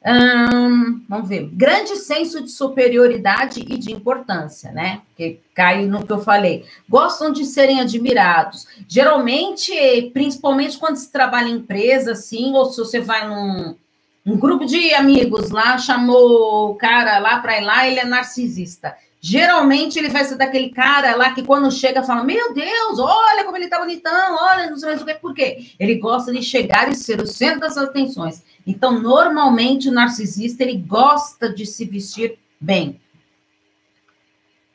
Hum, 0.06 1.04
vamos 1.10 1.28
ver. 1.28 1.50
Grande 1.52 1.96
senso 1.96 2.44
de 2.44 2.52
superioridade 2.52 3.62
e 3.62 3.80
de 3.80 3.92
importância, 3.92 4.72
né? 4.72 5.02
Que 5.18 5.40
cai 5.56 5.88
no 5.88 6.06
que 6.06 6.14
eu 6.14 6.20
falei. 6.20 6.66
Gostam 6.88 7.32
de 7.32 7.44
serem 7.44 7.82
admirados. 7.82 8.68
Geralmente, 8.88 9.74
principalmente 10.14 10.78
quando 10.78 10.98
se 10.98 11.12
trabalha 11.12 11.50
em 11.50 11.56
empresa, 11.56 12.12
assim, 12.12 12.54
ou 12.54 12.66
se 12.66 12.78
você 12.78 13.00
vai 13.00 13.28
num 13.28 13.76
um 14.24 14.38
grupo 14.38 14.66
de 14.66 14.94
amigos 14.94 15.52
lá, 15.52 15.78
chamou 15.78 16.72
o 16.72 16.76
cara 16.76 17.20
lá 17.20 17.40
para 17.40 17.60
ir 17.60 17.64
lá, 17.64 17.88
ele 17.88 18.00
é 18.00 18.06
narcisista. 18.06 18.96
Geralmente 19.28 19.98
ele 19.98 20.10
vai 20.10 20.24
ser 20.24 20.36
daquele 20.36 20.70
cara 20.70 21.16
lá 21.16 21.34
que 21.34 21.42
quando 21.42 21.72
chega 21.72 22.04
fala: 22.04 22.24
Meu 22.24 22.54
Deus, 22.54 23.00
olha 23.00 23.44
como 23.44 23.58
ele 23.58 23.68
tá 23.68 23.80
bonitão, 23.80 24.38
olha, 24.40 24.70
não 24.70 24.78
sei 24.78 24.90
mais 24.90 25.02
o 25.02 25.06
que. 25.06 25.16
Por 25.16 25.34
quê? 25.34 25.66
Ele 25.80 25.96
gosta 25.96 26.32
de 26.32 26.44
chegar 26.44 26.92
e 26.92 26.96
ser 26.96 27.20
o 27.20 27.26
centro 27.26 27.62
das 27.62 27.76
atenções. 27.76 28.44
Então, 28.68 29.02
normalmente, 29.02 29.90
o 29.90 29.92
narcisista 29.92 30.62
ele 30.62 30.78
gosta 30.78 31.52
de 31.52 31.66
se 31.66 31.86
vestir 31.86 32.38
bem. 32.62 33.02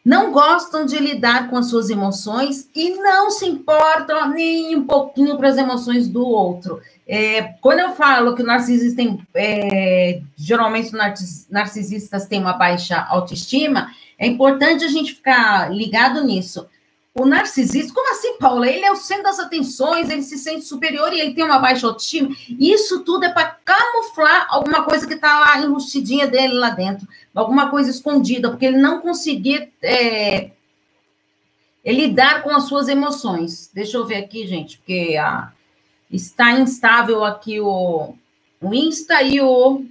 Não 0.04 0.32
gostam 0.32 0.86
de 0.86 0.98
lidar 0.98 1.50
com 1.50 1.56
as 1.56 1.66
suas 1.66 1.90
emoções 1.90 2.68
e 2.74 2.90
não 2.96 3.30
se 3.30 3.46
importam 3.46 4.30
nem 4.30 4.74
um 4.74 4.86
pouquinho 4.86 5.36
para 5.36 5.48
as 5.48 5.58
emoções 5.58 6.08
do 6.08 6.26
outro. 6.26 6.80
É, 7.06 7.54
quando 7.60 7.80
eu 7.80 7.94
falo 7.94 8.34
que 8.34 8.42
o 8.42 8.46
narcisista 8.46 8.96
tem, 8.96 9.20
é, 9.34 10.22
geralmente 10.36 10.92
narcisistas 11.50 12.26
têm 12.26 12.40
uma 12.40 12.54
baixa 12.54 12.98
autoestima, 13.08 13.90
é 14.18 14.26
importante 14.26 14.84
a 14.84 14.88
gente 14.88 15.14
ficar 15.14 15.70
ligado 15.70 16.24
nisso. 16.24 16.66
O 17.12 17.26
narcisista, 17.26 17.92
como 17.92 18.12
assim, 18.12 18.38
Paula? 18.38 18.68
Ele 18.68 18.84
é 18.84 18.92
o 18.92 18.96
centro 18.96 19.24
das 19.24 19.40
atenções, 19.40 20.08
ele 20.08 20.22
se 20.22 20.38
sente 20.38 20.64
superior 20.64 21.12
e 21.12 21.20
ele 21.20 21.34
tem 21.34 21.42
uma 21.42 21.58
baixa 21.58 21.86
autoestima. 21.86 22.28
Isso 22.58 23.02
tudo 23.02 23.24
é 23.24 23.32
para 23.32 23.56
camuflar 23.64 24.46
alguma 24.48 24.84
coisa 24.84 25.06
que 25.08 25.14
está 25.14 25.40
lá 25.40 25.58
enrustidinha 25.60 26.28
dele 26.28 26.54
lá 26.54 26.70
dentro, 26.70 27.08
alguma 27.34 27.68
coisa 27.68 27.90
escondida, 27.90 28.48
porque 28.48 28.66
ele 28.66 28.78
não 28.78 29.00
conseguir 29.00 29.72
é, 29.82 30.50
lidar 31.84 32.44
com 32.44 32.50
as 32.50 32.64
suas 32.64 32.86
emoções. 32.86 33.68
Deixa 33.74 33.96
eu 33.96 34.06
ver 34.06 34.16
aqui, 34.16 34.46
gente, 34.46 34.78
porque 34.78 35.16
a, 35.20 35.52
está 36.08 36.52
instável 36.52 37.24
aqui 37.24 37.60
o, 37.60 38.14
o 38.60 38.74
Insta 38.74 39.20
e 39.20 39.40
o 39.40 39.84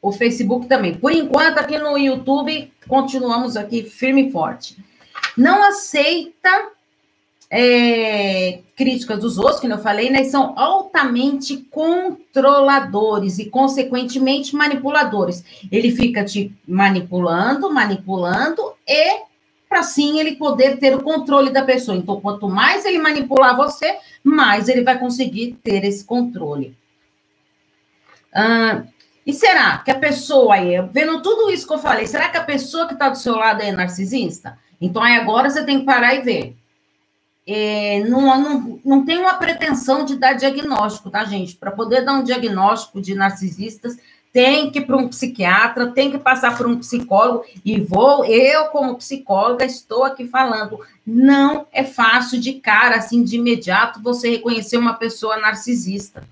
o 0.00 0.10
Facebook 0.10 0.66
também. 0.66 0.94
Por 0.94 1.12
enquanto, 1.12 1.58
aqui 1.58 1.78
no 1.78 1.96
YouTube, 1.96 2.72
continuamos 2.88 3.56
aqui 3.56 3.84
firme 3.84 4.26
e 4.26 4.32
forte. 4.32 4.76
Não 5.36 5.62
aceita 5.62 6.70
é, 7.50 8.60
críticas 8.74 9.20
dos 9.20 9.36
outros, 9.36 9.60
que 9.60 9.66
eu 9.66 9.78
falei, 9.78 10.08
né? 10.08 10.24
São 10.24 10.58
altamente 10.58 11.58
controladores 11.70 13.38
e, 13.38 13.46
consequentemente, 13.46 14.56
manipuladores. 14.56 15.44
Ele 15.70 15.90
fica 15.90 16.24
te 16.24 16.50
manipulando, 16.66 17.72
manipulando 17.72 18.74
e 18.88 19.22
para 19.68 19.80
assim 19.80 20.18
ele 20.20 20.36
poder 20.36 20.78
ter 20.78 20.94
o 20.94 21.02
controle 21.02 21.50
da 21.50 21.62
pessoa. 21.62 21.96
Então, 21.96 22.20
quanto 22.20 22.48
mais 22.48 22.84
ele 22.84 22.98
manipular 22.98 23.56
você, 23.56 23.98
mais 24.22 24.68
ele 24.68 24.82
vai 24.82 24.98
conseguir 24.98 25.58
ter 25.62 25.84
esse 25.84 26.04
controle. 26.04 26.76
Ah, 28.34 28.82
e 29.26 29.32
será 29.32 29.78
que 29.78 29.90
a 29.90 29.98
pessoa 29.98 30.54
aí, 30.54 30.80
vendo 30.90 31.22
tudo 31.22 31.50
isso 31.50 31.66
que 31.66 31.72
eu 31.72 31.78
falei, 31.78 32.06
será 32.06 32.28
que 32.28 32.36
a 32.36 32.44
pessoa 32.44 32.86
que 32.86 32.94
está 32.94 33.08
do 33.08 33.16
seu 33.16 33.36
lado 33.36 33.62
é 33.62 33.70
narcisista? 33.72 34.58
Então 34.82 35.02
aí 35.02 35.16
agora 35.16 35.48
você 35.48 35.64
tem 35.64 35.80
que 35.80 35.86
parar 35.86 36.14
e 36.14 36.20
ver. 36.20 36.56
É, 37.46 38.04
não, 38.04 38.20
não, 38.20 38.80
não 38.84 39.04
tem 39.04 39.18
uma 39.18 39.34
pretensão 39.34 40.04
de 40.04 40.16
dar 40.16 40.34
diagnóstico, 40.34 41.10
tá, 41.10 41.24
gente? 41.24 41.56
Para 41.56 41.70
poder 41.70 42.04
dar 42.04 42.14
um 42.14 42.22
diagnóstico 42.22 43.00
de 43.00 43.14
narcisistas, 43.14 43.96
tem 44.32 44.70
que 44.70 44.78
ir 44.78 44.86
para 44.86 44.96
um 44.96 45.08
psiquiatra, 45.08 45.92
tem 45.92 46.10
que 46.10 46.18
passar 46.18 46.56
por 46.56 46.66
um 46.66 46.78
psicólogo, 46.78 47.44
e 47.64 47.80
vou, 47.80 48.24
eu, 48.24 48.66
como 48.66 48.96
psicóloga, 48.96 49.64
estou 49.64 50.04
aqui 50.04 50.26
falando. 50.26 50.80
Não 51.06 51.66
é 51.72 51.84
fácil 51.84 52.40
de 52.40 52.54
cara, 52.54 52.96
assim, 52.96 53.22
de 53.24 53.36
imediato, 53.36 54.02
você 54.02 54.30
reconhecer 54.30 54.76
uma 54.76 54.94
pessoa 54.94 55.38
narcisista 55.38 56.22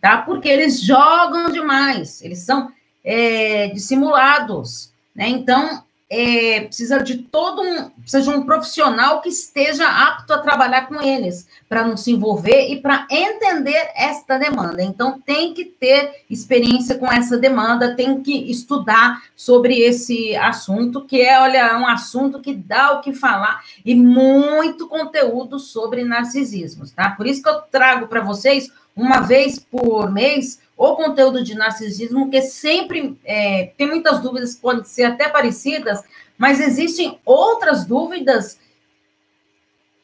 tá? 0.00 0.18
Porque 0.18 0.48
eles 0.48 0.80
jogam 0.80 1.50
demais, 1.50 2.22
eles 2.22 2.38
são 2.40 2.70
é, 3.04 3.68
dissimulados, 3.68 4.92
né? 5.14 5.28
Então, 5.28 5.82
é, 6.10 6.62
precisa 6.62 6.98
de 7.02 7.18
todo 7.18 7.60
um, 7.60 7.90
precisa 7.90 8.22
de 8.22 8.30
um 8.30 8.46
profissional 8.46 9.20
que 9.20 9.28
esteja 9.28 9.86
apto 9.86 10.32
a 10.32 10.38
trabalhar 10.38 10.86
com 10.86 11.02
eles, 11.02 11.46
para 11.68 11.86
não 11.86 11.96
se 11.96 12.12
envolver 12.12 12.68
e 12.70 12.80
para 12.80 13.06
entender 13.10 13.90
esta 13.94 14.38
demanda. 14.38 14.82
Então, 14.82 15.20
tem 15.20 15.52
que 15.52 15.66
ter 15.66 16.24
experiência 16.30 16.96
com 16.96 17.06
essa 17.06 17.36
demanda, 17.36 17.94
tem 17.94 18.22
que 18.22 18.50
estudar 18.50 19.22
sobre 19.36 19.80
esse 19.80 20.34
assunto, 20.36 21.04
que 21.04 21.20
é, 21.20 21.38
olha, 21.40 21.78
um 21.78 21.86
assunto 21.86 22.40
que 22.40 22.54
dá 22.54 22.92
o 22.92 23.00
que 23.00 23.12
falar 23.12 23.62
e 23.84 23.94
muito 23.94 24.88
conteúdo 24.88 25.58
sobre 25.58 26.04
narcisismos, 26.04 26.90
tá? 26.90 27.10
Por 27.10 27.26
isso 27.26 27.42
que 27.42 27.48
eu 27.48 27.60
trago 27.62 28.06
para 28.06 28.22
vocês 28.22 28.70
uma 28.98 29.20
vez 29.20 29.60
por 29.60 30.10
mês 30.10 30.58
o 30.76 30.96
conteúdo 30.96 31.42
de 31.42 31.54
narcisismo, 31.54 32.30
que 32.30 32.42
sempre 32.42 33.16
é, 33.24 33.72
tem 33.76 33.86
muitas 33.86 34.20
dúvidas, 34.20 34.56
podem 34.56 34.84
ser 34.84 35.04
até 35.04 35.28
parecidas, 35.28 36.02
mas 36.36 36.60
existem 36.60 37.18
outras 37.24 37.84
dúvidas 37.84 38.58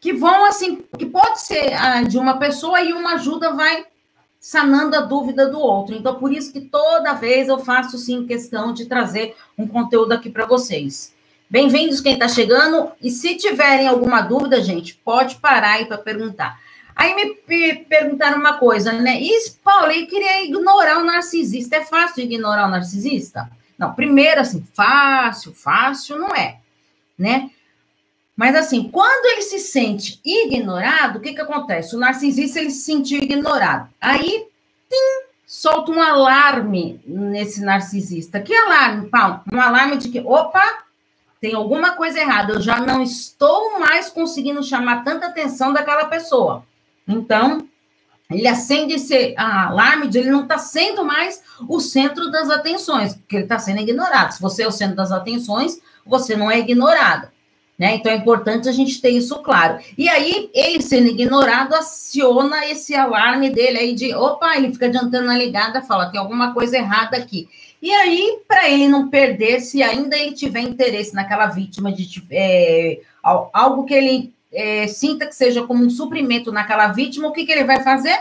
que 0.01 0.13
vão 0.13 0.45
assim, 0.45 0.85
que 0.99 1.07
pode 1.07 1.41
ser 1.41 1.73
ah, 1.75 2.03
de 2.03 2.19
uma 2.19 2.39
pessoa 2.39 2.81
e 2.81 2.93
uma 2.93 3.15
ajuda 3.15 3.53
vai 3.53 3.87
sanando 4.39 4.97
a 4.97 5.01
dúvida 5.01 5.49
do 5.49 5.59
outro. 5.59 5.95
Então, 5.95 6.17
por 6.17 6.33
isso 6.33 6.53
que 6.53 6.61
toda 6.61 7.15
vez 7.15 7.49
eu 7.49 7.59
faço 7.59 7.97
sim 7.99 8.27
questão 8.27 8.73
de 8.73 8.87
trazer 8.87 9.35
um 9.57 9.67
conteúdo 9.67 10.13
aqui 10.13 10.29
para 10.29 10.47
vocês. 10.47 11.15
Bem-vindos 11.49 12.01
quem 12.01 12.15
está 12.15 12.29
chegando. 12.29 12.93
E 13.01 13.11
se 13.11 13.37
tiverem 13.37 13.89
alguma 13.89 14.21
dúvida, 14.21 14.63
gente, 14.63 14.95
pode 15.05 15.37
parar 15.37 15.75
aí 15.75 15.87
para 15.87 15.99
perguntar. 15.99 16.61
Aí 16.95 17.15
me 17.15 17.35
perguntaram 17.85 18.39
uma 18.39 18.59
coisa, 18.59 18.93
né? 18.93 19.21
E, 19.21 19.51
Paulo, 19.63 19.91
eu 19.91 20.07
queria 20.07 20.45
ignorar 20.45 20.99
o 20.99 21.05
narcisista. 21.05 21.77
É 21.77 21.85
fácil 21.85 22.23
ignorar 22.25 22.67
o 22.67 22.71
narcisista? 22.71 23.51
Não, 23.79 23.93
primeiro, 23.93 24.41
assim, 24.41 24.65
fácil, 24.73 25.53
fácil 25.53 26.19
não 26.19 26.29
é, 26.29 26.59
né? 27.19 27.51
Mas, 28.37 28.55
assim, 28.55 28.89
quando 28.91 29.27
ele 29.27 29.43
se 29.43 29.59
sente 29.59 30.21
ignorado, 30.25 31.19
o 31.19 31.21
que 31.21 31.35
que 31.35 31.41
acontece? 31.41 31.95
O 31.95 31.99
narcisista, 31.99 32.61
ele 32.61 32.71
se 32.71 32.85
sentiu 32.85 33.19
ignorado. 33.19 33.89
Aí, 34.01 34.47
tim, 34.89 35.27
solta 35.47 35.93
um 35.93 36.01
alarme 36.01 37.01
nesse 37.07 37.61
narcisista. 37.61 38.41
Que 38.41 38.55
alarme, 38.55 39.09
Paulo? 39.09 39.41
Um 39.53 39.61
alarme 39.61 39.97
de 39.97 40.09
que, 40.09 40.21
opa, 40.21 40.85
tem 41.41 41.55
alguma 41.55 41.93
coisa 41.93 42.19
errada. 42.19 42.55
Eu 42.55 42.61
já 42.61 42.81
não 42.81 43.03
estou 43.03 43.79
mais 43.79 44.11
conseguindo 44.11 44.63
chamar 44.63 45.05
tanta 45.05 45.27
atenção 45.27 45.73
daquela 45.73 46.07
pessoa. 46.07 46.65
Então, 47.07 47.67
ele 48.31 48.49
acende 48.49 48.95
esse 48.95 49.35
alarme 49.37 50.09
de 50.09 50.19
ele 50.19 50.31
não 50.31 50.43
está 50.43 50.59
sendo 50.59 51.05
mais 51.05 51.43
o 51.69 51.79
centro 51.81 52.31
das 52.31 52.51
atenções, 52.51 53.15
porque 53.15 53.37
ele 53.37 53.45
está 53.45 53.59
sendo 53.59 53.81
ignorado. 53.81 54.33
Se 54.33 54.41
você 54.41 54.63
é 54.63 54.67
o 54.67 54.73
centro 54.73 54.97
das 54.97 55.13
atenções, 55.13 55.79
você 56.07 56.37
não 56.37 56.51
é 56.51 56.59
ignorado. 56.59 57.29
Né? 57.79 57.97
Então 57.97 58.13
é 58.13 58.17
importante 58.17 58.69
a 58.69 58.73
gente 58.73 59.01
ter 59.01 59.11
isso 59.11 59.37
claro. 59.43 59.79
E 59.99 60.09
aí, 60.09 60.49
ele 60.55 60.81
sendo 60.81 61.09
ignorado, 61.09 61.75
aciona 61.75 62.67
esse 62.67 62.95
alarme 62.95 63.51
dele 63.51 63.79
aí 63.79 63.95
de 63.95 64.15
opa, 64.15 64.57
ele 64.57 64.73
fica 64.73 64.89
de 64.89 64.97
antena 64.97 65.37
ligada, 65.37 65.83
fala 65.83 66.09
que 66.09 66.17
alguma 66.17 66.55
coisa 66.55 66.77
errada 66.77 67.17
aqui. 67.17 67.49
E 67.83 67.93
aí, 67.93 68.39
para 68.47 68.71
ele 68.71 68.89
não 68.89 69.09
perder, 69.09 69.61
se 69.61 69.83
ainda 69.83 70.17
ele 70.17 70.33
tiver 70.33 70.61
interesse 70.61 71.15
naquela 71.15 71.47
vítima 71.47 71.93
de 71.93 72.25
é, 72.31 73.01
algo 73.23 73.85
que 73.85 73.93
ele 73.93 74.33
é, 74.55 74.87
sinta 74.87 75.27
que 75.27 75.35
seja 75.35 75.65
como 75.65 75.85
um 75.85 75.91
suprimento 75.91 76.53
naquela 76.53 76.89
vítima, 76.89 77.29
o 77.29 77.33
que, 77.33 77.45
que 77.45 77.53
ele 77.53 77.65
vai 77.65 77.83
fazer? 77.83 78.17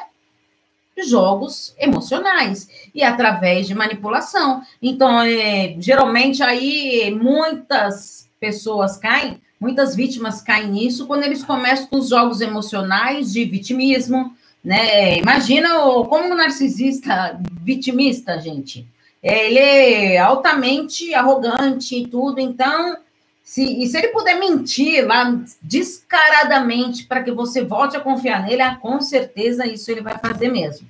Jogos 1.06 1.76
emocionais 1.80 2.68
e 2.94 3.04
através 3.04 3.68
de 3.68 3.74
manipulação. 3.74 4.62
Então, 4.82 5.22
é, 5.22 5.76
geralmente 5.80 6.44
aí 6.44 7.12
muitas 7.12 8.30
pessoas 8.40 8.98
caem, 8.98 9.42
muitas 9.60 9.96
vítimas 9.96 10.42
caem 10.42 10.70
nisso 10.70 11.08
quando 11.08 11.24
eles 11.24 11.44
começam 11.44 11.88
com 11.88 11.98
os 11.98 12.10
jogos 12.10 12.42
emocionais 12.42 13.32
de 13.32 13.46
vitimismo, 13.46 14.36
né? 14.64 15.18
Imagina 15.18 15.86
o, 15.86 16.06
como 16.06 16.26
um 16.26 16.36
narcisista 16.36 17.40
vitimista, 17.62 18.40
gente. 18.40 18.86
Ele 19.22 19.58
é 19.58 20.18
altamente 20.20 21.14
arrogante 21.14 21.96
e 21.96 22.08
tudo, 22.08 22.40
então 22.40 22.98
se, 23.44 23.62
e 23.62 23.86
se 23.88 23.98
ele 23.98 24.08
puder 24.08 24.40
mentir 24.40 25.06
lá 25.06 25.38
descaradamente 25.62 27.06
para 27.06 27.22
que 27.22 27.32
você 27.32 27.64
volte 27.64 27.98
a 27.98 28.00
confiar 28.00 28.44
nele, 28.44 28.62
ah, 28.62 28.78
com 28.78 29.02
certeza 29.02 29.68
isso 29.68 29.92
ele 29.92 30.02
vai 30.02 30.18
fazer 30.18 30.50
mesmo. 30.50 30.90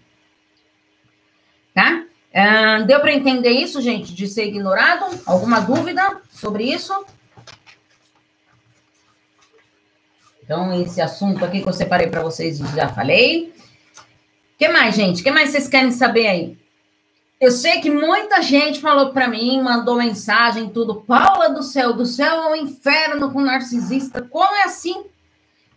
Tá? 1.73 2.05
Ah, 2.33 2.81
deu 2.81 2.99
para 2.99 3.13
entender 3.13 3.49
isso, 3.49 3.81
gente, 3.81 4.13
de 4.13 4.27
ser 4.27 4.45
ignorado? 4.45 5.19
Alguma 5.25 5.59
dúvida 5.59 6.21
sobre 6.29 6.63
isso? 6.65 6.93
Então, 10.43 10.79
esse 10.79 11.01
assunto 11.01 11.43
aqui 11.43 11.61
que 11.61 11.67
eu 11.67 11.73
separei 11.73 12.07
para 12.07 12.21
vocês 12.21 12.59
já 12.59 12.87
falei. 12.89 13.53
O 14.53 14.57
que 14.57 14.67
mais, 14.67 14.93
gente? 14.93 15.21
O 15.21 15.23
que 15.23 15.31
mais 15.31 15.49
vocês 15.49 15.67
querem 15.67 15.91
saber 15.91 16.27
aí? 16.27 16.62
Eu 17.43 17.51
sei 17.51 17.81
que 17.81 17.89
muita 17.89 18.41
gente 18.41 18.79
falou 18.79 19.09
para 19.11 19.27
mim, 19.27 19.61
mandou 19.61 19.97
mensagem, 19.97 20.69
tudo. 20.69 21.01
Paula 21.01 21.49
do 21.49 21.61
céu, 21.61 21.91
do 21.91 22.05
céu 22.05 22.41
ao 22.41 22.55
inferno 22.55 23.33
com 23.33 23.41
narcisista. 23.41 24.21
Como 24.21 24.55
é 24.55 24.63
assim? 24.63 25.03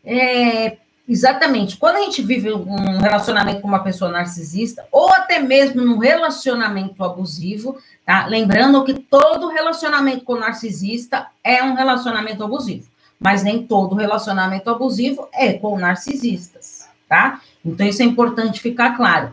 É, 0.04 0.76
exatamente. 1.08 1.76
Quando 1.76 1.96
a 1.96 2.02
gente 2.02 2.22
vive 2.22 2.52
um 2.52 2.98
relacionamento 2.98 3.62
com 3.62 3.66
uma 3.66 3.82
pessoa 3.82 4.12
narcisista, 4.12 4.86
ou 4.92 5.10
até 5.12 5.40
mesmo 5.40 5.82
num 5.82 5.98
relacionamento 5.98 7.02
abusivo, 7.02 7.76
tá? 8.04 8.26
Lembrando 8.26 8.84
que 8.84 8.94
todo 8.94 9.48
relacionamento 9.48 10.24
com 10.24 10.36
narcisista 10.36 11.26
é 11.42 11.64
um 11.64 11.74
relacionamento 11.74 12.44
abusivo 12.44 12.94
mas 13.18 13.42
nem 13.42 13.66
todo 13.66 13.96
relacionamento 13.96 14.68
abusivo 14.68 15.26
é 15.32 15.54
com 15.54 15.78
narcisistas, 15.78 16.86
tá? 17.08 17.40
Então 17.64 17.86
isso 17.86 18.02
é 18.02 18.04
importante 18.04 18.60
ficar 18.60 18.94
claro. 18.94 19.32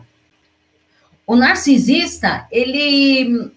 O 1.26 1.36
narcisista, 1.36 2.46
ele 2.50 3.52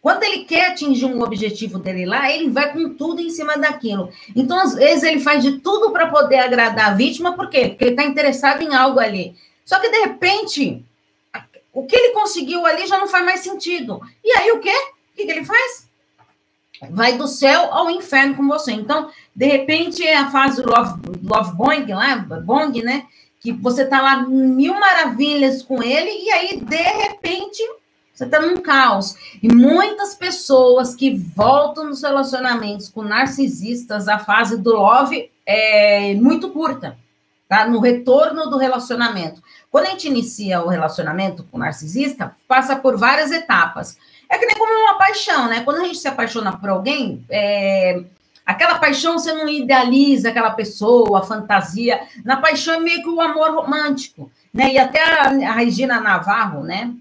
quando 0.00 0.22
ele 0.22 0.44
quer 0.44 0.70
atingir 0.70 1.04
um 1.04 1.20
objetivo 1.20 1.80
dele 1.80 2.06
lá, 2.06 2.30
ele 2.30 2.48
vai 2.48 2.72
com 2.72 2.94
tudo 2.94 3.20
em 3.20 3.28
cima 3.28 3.58
daquilo. 3.58 4.08
Então, 4.36 4.56
às 4.56 4.72
vezes, 4.72 5.02
ele 5.02 5.18
faz 5.18 5.42
de 5.42 5.58
tudo 5.58 5.90
para 5.90 6.06
poder 6.06 6.38
agradar 6.38 6.92
a 6.92 6.94
vítima, 6.94 7.32
por 7.32 7.50
quê? 7.50 7.70
Porque 7.70 7.86
ele 7.86 7.90
está 7.90 8.04
interessado 8.04 8.62
em 8.62 8.72
algo 8.72 9.00
ali. 9.00 9.34
Só 9.64 9.80
que, 9.80 9.90
de 9.90 9.98
repente, 9.98 10.84
o 11.72 11.84
que 11.84 11.96
ele 11.96 12.12
conseguiu 12.12 12.64
ali 12.64 12.86
já 12.86 12.98
não 12.98 13.08
faz 13.08 13.24
mais 13.24 13.40
sentido. 13.40 14.00
E 14.22 14.30
aí, 14.38 14.52
o 14.52 14.60
quê? 14.60 14.70
O 14.70 15.16
que, 15.16 15.24
que 15.24 15.32
ele 15.32 15.44
faz? 15.44 15.86
vai 16.90 17.16
do 17.16 17.26
céu 17.26 17.72
ao 17.72 17.90
inferno 17.90 18.34
com 18.34 18.46
você. 18.46 18.72
Então, 18.72 19.10
de 19.34 19.46
repente, 19.46 20.06
é 20.06 20.16
a 20.16 20.30
fase 20.30 20.62
do 20.62 20.68
love, 20.68 21.00
love 21.24 21.92
lá, 21.92 22.16
bong, 22.16 22.82
né? 22.82 23.06
Que 23.46 23.52
você 23.52 23.84
tá 23.84 24.02
lá 24.02 24.22
mil 24.26 24.74
maravilhas 24.74 25.62
com 25.62 25.80
ele 25.80 26.10
e 26.10 26.30
aí, 26.32 26.60
de 26.60 26.82
repente, 26.82 27.62
você 28.12 28.26
tá 28.26 28.40
num 28.40 28.56
caos. 28.56 29.14
E 29.40 29.46
muitas 29.46 30.16
pessoas 30.16 30.96
que 30.96 31.16
voltam 31.16 31.84
nos 31.84 32.02
relacionamentos 32.02 32.88
com 32.88 33.02
narcisistas, 33.02 34.08
a 34.08 34.18
fase 34.18 34.56
do 34.56 34.72
love 34.72 35.30
é 35.46 36.12
muito 36.14 36.50
curta, 36.50 36.98
tá? 37.48 37.68
No 37.68 37.78
retorno 37.78 38.50
do 38.50 38.58
relacionamento. 38.58 39.40
Quando 39.70 39.86
a 39.86 39.90
gente 39.90 40.08
inicia 40.08 40.60
o 40.60 40.66
relacionamento 40.66 41.44
com 41.44 41.56
o 41.56 41.60
narcisista, 41.60 42.34
passa 42.48 42.74
por 42.74 42.96
várias 42.96 43.30
etapas. 43.30 43.96
É 44.28 44.38
que 44.38 44.46
nem 44.46 44.56
como 44.56 44.72
uma 44.72 44.98
paixão, 44.98 45.46
né? 45.46 45.60
Quando 45.60 45.82
a 45.82 45.84
gente 45.84 45.98
se 45.98 46.08
apaixona 46.08 46.56
por 46.56 46.68
alguém, 46.68 47.24
é... 47.30 48.02
aquela 48.46 48.78
paixão 48.78 49.18
você 49.18 49.32
não 49.32 49.48
idealiza 49.48 50.28
aquela 50.28 50.52
pessoa, 50.52 51.18
a 51.18 51.22
fantasia. 51.22 52.00
Na 52.24 52.36
paixão 52.36 52.74
é 52.74 52.80
meio 52.80 53.02
que 53.02 53.08
o 53.08 53.20
amor 53.20 53.50
romântico, 53.54 54.30
né? 54.54 54.72
E 54.72 54.78
até 54.78 55.02
a, 55.02 55.52
Regina 55.52 56.00
Navarro, 56.00 56.62
né? 56.62 56.94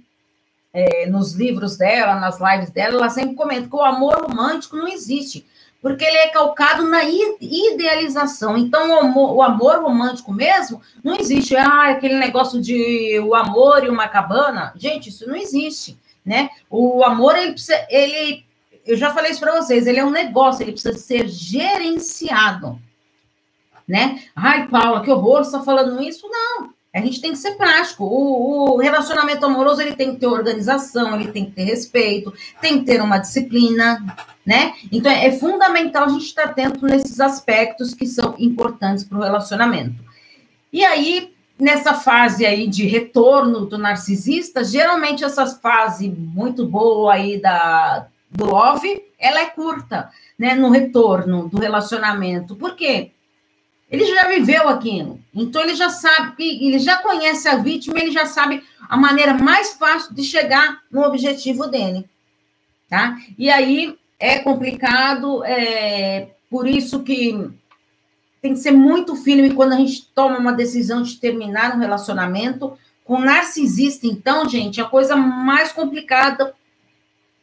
É, 0.74 1.06
nos 1.06 1.34
livros 1.34 1.78
dela, 1.78 2.16
nas 2.16 2.40
lives 2.40 2.70
dela, 2.72 2.96
ela 2.96 3.10
sempre 3.10 3.36
comenta 3.36 3.70
que 3.70 3.76
o 3.76 3.82
amor 3.82 4.28
romântico 4.28 4.76
não 4.76 4.90
existe, 4.90 5.46
porque 5.82 6.04
ele 6.04 6.18
é 6.18 6.28
calcado 6.30 6.84
na 6.84 7.02
idealização. 7.06 8.58
Então, 8.58 8.90
o 8.90 9.00
amor, 9.00 9.36
o 9.36 9.42
amor 9.42 9.82
romântico 9.82 10.34
mesmo 10.34 10.82
não 11.02 11.16
existe. 11.16 11.56
Ah, 11.56 11.92
aquele 11.92 12.16
negócio 12.16 12.60
de 12.60 13.18
o 13.20 13.34
amor 13.34 13.86
e 13.86 13.90
uma 13.90 14.10
cabana. 14.10 14.74
Gente, 14.76 15.08
isso 15.08 15.30
não 15.30 15.36
existe 15.36 15.98
né? 16.26 16.50
O 16.70 17.04
amor, 17.04 17.38
ele 17.38 17.56
ele, 17.90 18.46
eu 18.86 18.96
já 18.96 19.14
falei 19.14 19.32
isso 19.32 19.40
para 19.40 19.60
vocês, 19.60 19.88
ele 19.88 20.00
é 20.00 20.06
um 20.06 20.12
negócio, 20.12 20.64
ele 20.64 20.72
precisa 20.72 20.98
ser 20.98 21.28
gerenciado, 21.28 22.80
né? 23.88 24.22
Ai, 24.36 24.68
Paula, 24.68 25.02
que 25.02 25.12
horror, 25.12 25.44
você 25.44 25.56
está 25.56 25.64
falando 25.64 26.02
isso? 26.02 26.28
Não, 26.30 26.70
a 26.94 27.02
gente 27.02 27.20
tem 27.20 27.32
que 27.32 27.38
ser 27.38 27.56
prático. 27.56 28.06
O, 28.06 28.76
o, 28.76 28.78
relacionamento 28.78 29.46
amoroso, 29.46 29.82
ele 29.82 29.96
tem 29.96 30.14
que 30.14 30.20
ter 30.20 30.28
organização, 30.28 31.20
ele 31.20 31.32
tem 31.32 31.46
que 31.46 31.52
ter 31.52 31.64
respeito, 31.64 32.34
tem 32.62 32.80
que 32.80 32.86
ter 32.86 33.02
uma 33.02 33.18
disciplina, 33.18 34.04
né? 34.46 34.74
Então, 34.92 35.12
é, 35.12 35.28
é 35.28 35.32
fundamental 35.32 36.06
a 36.06 36.10
gente 36.10 36.26
estar 36.26 36.46
atento 36.46 36.86
nesses 36.86 37.20
aspectos 37.20 37.94
que 37.94 38.08
são 38.08 38.36
importantes 38.40 39.04
para 39.04 39.18
o 39.18 39.22
relacionamento. 39.22 39.96
E 40.72 40.86
aí, 40.86 41.34
nessa 41.60 41.94
fase 41.94 42.46
aí 42.46 42.68
de 42.68 42.86
retorno 42.86 43.66
do 43.66 43.78
narcisista, 43.78 44.64
geralmente 44.64 45.24
essa 45.24 45.46
fase 45.48 46.10
muito 46.10 46.66
boa 46.66 47.14
aí 47.14 47.42
da, 47.42 48.08
do 48.36 48.46
love, 48.46 49.04
ela 49.18 49.42
é 49.42 49.46
curta, 49.46 50.10
né, 50.38 50.56
no 50.56 50.70
retorno 50.70 51.50
do 51.50 51.58
relacionamento. 51.58 52.56
Por 52.56 52.76
quê? 52.76 53.12
Ele 53.90 54.06
já 54.06 54.28
viveu 54.28 54.68
aquilo, 54.68 55.20
então 55.34 55.62
ele 55.62 55.76
já 55.76 55.90
sabe, 55.90 56.66
ele 56.66 56.80
já 56.80 56.98
conhece 56.98 57.48
a 57.48 57.56
vítima, 57.58 58.00
ele 58.00 58.12
já 58.12 58.26
sabe 58.26 58.64
a 58.90 58.98
maneira 58.98 59.34
mais 59.36 59.74
fácil 59.74 60.14
de 60.14 60.24
chegar 60.24 60.82
no 60.92 61.04
objetivo 61.04 61.68
dele, 61.68 62.10
tá? 62.90 63.16
E 63.38 63.50
aí 63.50 63.96
é 64.20 64.40
complicado, 64.40 65.44
é 65.46 66.30
por 66.50 66.68
isso 66.68 67.04
que 67.04 67.50
tem 68.42 68.54
que 68.54 68.60
ser 68.60 68.72
muito 68.72 69.16
firme 69.16 69.54
quando 69.54 69.74
a 69.74 69.78
gente 69.78 70.08
toma 70.14 70.38
uma 70.38 70.54
decisão 70.54 71.02
de 71.02 71.18
terminar 71.18 71.76
um 71.76 71.80
relacionamento. 71.80 72.78
Com 73.04 73.20
narcisista, 73.20 74.08
então, 74.08 74.48
gente, 74.48 74.80
é 74.80 74.84
a 74.84 74.88
coisa 74.88 75.16
mais 75.16 75.72
complicada. 75.72 76.56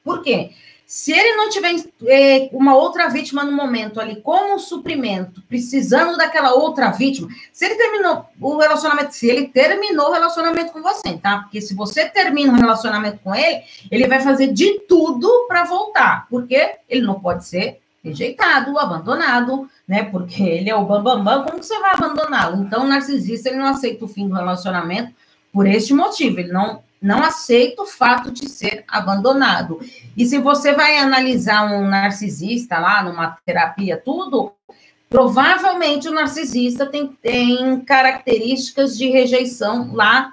Por 0.02 0.22
quê? 0.22 0.50
Se 0.94 1.10
ele 1.10 1.36
não 1.36 1.48
tiver 1.48 1.74
é, 2.06 2.50
uma 2.52 2.76
outra 2.76 3.08
vítima 3.08 3.42
no 3.42 3.50
momento 3.50 3.98
ali, 3.98 4.20
como 4.20 4.58
suprimento, 4.58 5.40
precisando 5.48 6.18
daquela 6.18 6.52
outra 6.52 6.90
vítima, 6.90 7.30
se 7.50 7.64
ele 7.64 7.76
terminou 7.76 8.26
o 8.38 8.58
relacionamento, 8.58 9.14
se 9.14 9.26
ele 9.26 9.48
terminou 9.48 10.10
o 10.10 10.12
relacionamento 10.12 10.70
com 10.70 10.82
você, 10.82 11.16
tá? 11.16 11.38
Porque 11.38 11.62
se 11.62 11.74
você 11.74 12.10
termina 12.10 12.52
um 12.52 12.56
relacionamento 12.56 13.20
com 13.24 13.34
ele, 13.34 13.62
ele 13.90 14.06
vai 14.06 14.20
fazer 14.20 14.48
de 14.48 14.80
tudo 14.80 15.46
para 15.48 15.64
voltar, 15.64 16.26
porque 16.28 16.74
ele 16.86 17.00
não 17.00 17.18
pode 17.18 17.46
ser 17.46 17.80
rejeitado, 18.04 18.78
abandonado, 18.78 19.66
né? 19.88 20.02
Porque 20.02 20.42
ele 20.42 20.68
é 20.68 20.76
o 20.76 20.84
bambambam, 20.84 21.24
bam, 21.24 21.36
bam, 21.38 21.44
como 21.46 21.60
que 21.60 21.64
você 21.64 21.80
vai 21.80 21.94
abandoná-lo? 21.94 22.62
Então, 22.64 22.84
o 22.84 22.86
narcisista, 22.86 23.48
ele 23.48 23.56
não 23.56 23.66
aceita 23.66 24.04
o 24.04 24.08
fim 24.08 24.28
do 24.28 24.34
relacionamento 24.34 25.14
por 25.50 25.66
este 25.66 25.94
motivo, 25.94 26.38
ele 26.38 26.52
não, 26.52 26.82
não 27.02 27.20
aceita 27.20 27.82
o 27.82 27.86
fato 27.86 28.30
de 28.30 28.48
ser 28.48 28.84
abandonado. 28.86 29.80
E 30.16 30.24
se 30.24 30.38
você 30.38 30.72
vai 30.72 30.98
analisar 30.98 31.64
um 31.64 31.84
narcisista 31.84 32.78
lá, 32.78 33.02
numa 33.02 33.36
terapia, 33.44 34.00
tudo, 34.02 34.52
provavelmente 35.10 36.08
o 36.08 36.14
narcisista 36.14 36.86
tem, 36.86 37.08
tem 37.08 37.80
características 37.80 38.96
de 38.96 39.10
rejeição 39.10 39.92
lá 39.92 40.32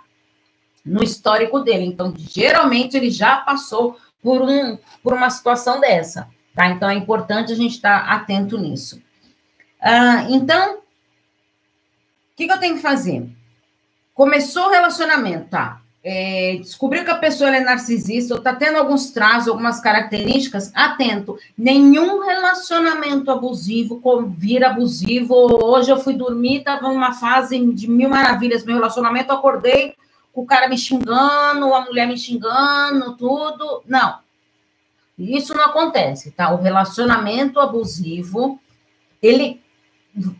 no 0.85 1.03
histórico 1.03 1.59
dele. 1.59 1.85
Então, 1.85 2.13
geralmente, 2.15 2.95
ele 2.95 3.09
já 3.09 3.37
passou 3.37 3.97
por, 4.21 4.41
um, 4.43 4.77
por 5.01 5.13
uma 5.13 5.29
situação 5.31 5.81
dessa. 5.81 6.29
Tá? 6.53 6.67
Então, 6.67 6.87
é 6.87 6.93
importante 6.93 7.51
a 7.51 7.55
gente 7.55 7.75
estar 7.75 7.97
atento 8.11 8.57
nisso. 8.59 9.01
Ah, 9.81 10.27
então, 10.29 10.77
o 10.77 10.81
que, 12.35 12.45
que, 12.45 12.53
eu 12.53 12.59
tenho 12.59 12.75
que 12.75 12.81
fazer? 12.81 13.27
Começou 14.13 14.67
o 14.67 14.69
relacionamento, 14.69 15.49
tá? 15.49 15.81
É, 16.01 16.57
descobriu 16.61 17.03
que 17.03 17.11
a 17.11 17.17
pessoa 17.17 17.53
é 17.53 17.59
narcisista 17.59 18.33
ou 18.33 18.37
está 18.37 18.55
tendo 18.55 18.77
alguns 18.77 19.11
traços, 19.11 19.49
algumas 19.49 19.81
características, 19.81 20.71
atento. 20.73 21.37
Nenhum 21.57 22.25
relacionamento 22.25 23.29
abusivo 23.29 24.01
vira 24.29 24.69
abusivo. 24.69 25.33
Hoje 25.35 25.91
eu 25.91 25.99
fui 25.99 26.13
dormir, 26.13 26.59
estava 26.59 26.87
numa 26.87 27.13
fase 27.13 27.59
de 27.73 27.89
mil 27.89 28.09
maravilhas, 28.09 28.63
meu 28.63 28.75
relacionamento, 28.75 29.33
acordei 29.33 29.93
com 30.31 30.41
o 30.41 30.45
cara 30.45 30.69
me 30.69 30.77
xingando, 30.77 31.73
a 31.73 31.81
mulher 31.81 32.07
me 32.07 32.17
xingando, 32.17 33.17
tudo. 33.17 33.83
Não, 33.85 34.19
isso 35.17 35.53
não 35.53 35.65
acontece, 35.65 36.31
tá? 36.31 36.53
O 36.53 36.61
relacionamento 36.61 37.59
abusivo, 37.59 38.59
ele 39.21 39.61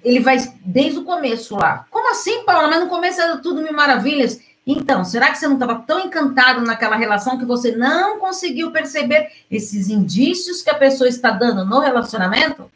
ele 0.04 0.19
vai 0.19 0.38
desde 0.65 1.00
o 1.00 1.04
começo 1.04 1.56
lá. 1.56 1.86
Como 1.91 2.10
assim, 2.10 2.43
Paula? 2.43 2.67
Mas 2.67 2.80
no 2.80 2.88
começo 2.88 3.22
era 3.22 3.38
tudo 3.38 3.62
mil 3.62 3.74
maravilhas. 3.74 4.41
Então, 4.71 5.03
será 5.03 5.32
que 5.32 5.39
você 5.39 5.47
não 5.47 5.55
estava 5.55 5.79
tão 5.79 5.99
encantado 5.99 6.62
naquela 6.62 6.95
relação 6.95 7.39
que 7.39 7.45
você 7.45 7.75
não 7.75 8.19
conseguiu 8.19 8.69
perceber 8.69 9.32
esses 9.49 9.89
indícios 9.89 10.62
que 10.62 10.69
a 10.69 10.75
pessoa 10.75 11.10
está 11.10 11.32
dando 11.32 11.65
no 11.65 11.79
relacionamento? 11.79 12.69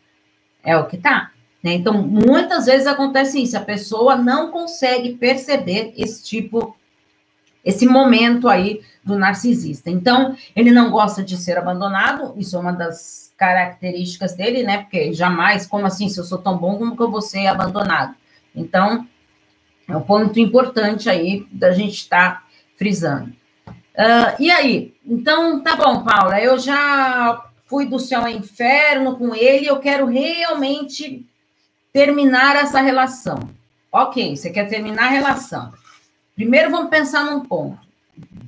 É 0.64 0.76
o 0.76 0.88
que 0.88 0.98
tá. 0.98 1.30
Né? 1.64 1.74
Então, 1.74 1.94
muitas 1.94 2.66
vezes 2.66 2.88
acontece 2.88 3.40
isso, 3.40 3.56
a 3.56 3.62
pessoa 3.62 4.16
não 4.16 4.50
consegue 4.50 5.14
perceber 5.14 5.94
esse 5.96 6.24
tipo 6.24 6.76
esse 7.64 7.86
momento 7.86 8.50
aí 8.50 8.82
do 9.06 9.18
narcisista. 9.18 9.90
Então, 9.90 10.36
ele 10.56 10.72
não 10.72 10.90
gosta 10.90 11.24
de 11.24 11.38
ser 11.38 11.58
abandonado, 11.60 12.34
isso 12.36 12.58
é 12.58 12.60
uma 12.60 12.74
das 12.74 13.32
características 13.38 14.34
dele, 14.34 14.64
né? 14.64 14.80
Porque 14.80 15.14
jamais, 15.14 15.68
como 15.68 15.86
assim, 15.86 16.10
se 16.10 16.20
eu 16.20 16.26
sou 16.26 16.40
tão 16.40 16.58
bom, 16.58 16.78
como 16.78 16.98
que 16.98 17.04
eu 17.04 17.12
vou 17.12 17.22
ser 17.22 17.46
abandonado? 17.48 18.16
Então, 18.54 19.08
é 19.88 19.96
um 19.96 20.02
ponto 20.02 20.40
importante 20.40 21.10
aí 21.10 21.46
da 21.52 21.72
gente 21.72 21.96
estar 21.96 22.42
tá 22.42 22.48
frisando. 22.78 23.34
Uh, 23.68 24.36
e 24.40 24.50
aí? 24.50 24.94
Então, 25.06 25.62
tá 25.62 25.76
bom, 25.76 26.04
Paula, 26.04 26.40
eu 26.40 26.58
já 26.58 27.46
fui 27.68 27.86
do 27.86 28.00
céu 28.00 28.22
ao 28.22 28.30
inferno 28.30 29.18
com 29.18 29.36
ele, 29.36 29.68
eu 29.68 29.80
quero 29.80 30.06
realmente 30.06 31.26
terminar 31.92 32.56
essa 32.56 32.82
relação. 32.82 33.50
Ok, 33.92 34.36
você 34.36 34.50
quer 34.50 34.68
terminar 34.68 35.06
a 35.06 35.10
relação. 35.10 35.72
Primeiro 36.36 36.72
vamos 36.72 36.90
pensar 36.90 37.26
num 37.26 37.42
ponto. 37.42 37.80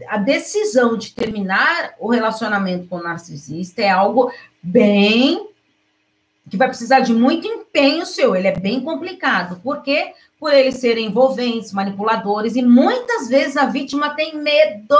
A 0.07 0.17
decisão 0.17 0.97
de 0.97 1.13
terminar 1.13 1.93
o 1.99 2.09
relacionamento 2.09 2.87
com 2.87 2.97
o 2.97 3.03
narcisista 3.03 3.81
é 3.81 3.89
algo 3.89 4.31
bem 4.61 5.49
que 6.49 6.57
vai 6.57 6.67
precisar 6.67 6.99
de 6.99 7.13
muito 7.13 7.47
empenho 7.47 8.05
seu, 8.05 8.35
ele 8.35 8.47
é 8.47 8.59
bem 8.59 8.81
complicado. 8.81 9.59
Por 9.61 9.81
quê? 9.81 10.13
Por 10.39 10.53
eles 10.53 10.75
serem 10.75 11.07
envolventes, 11.07 11.71
manipuladores, 11.71 12.55
e 12.55 12.61
muitas 12.61 13.29
vezes 13.29 13.57
a 13.57 13.65
vítima 13.65 14.11
tem 14.15 14.35
medo 14.37 14.97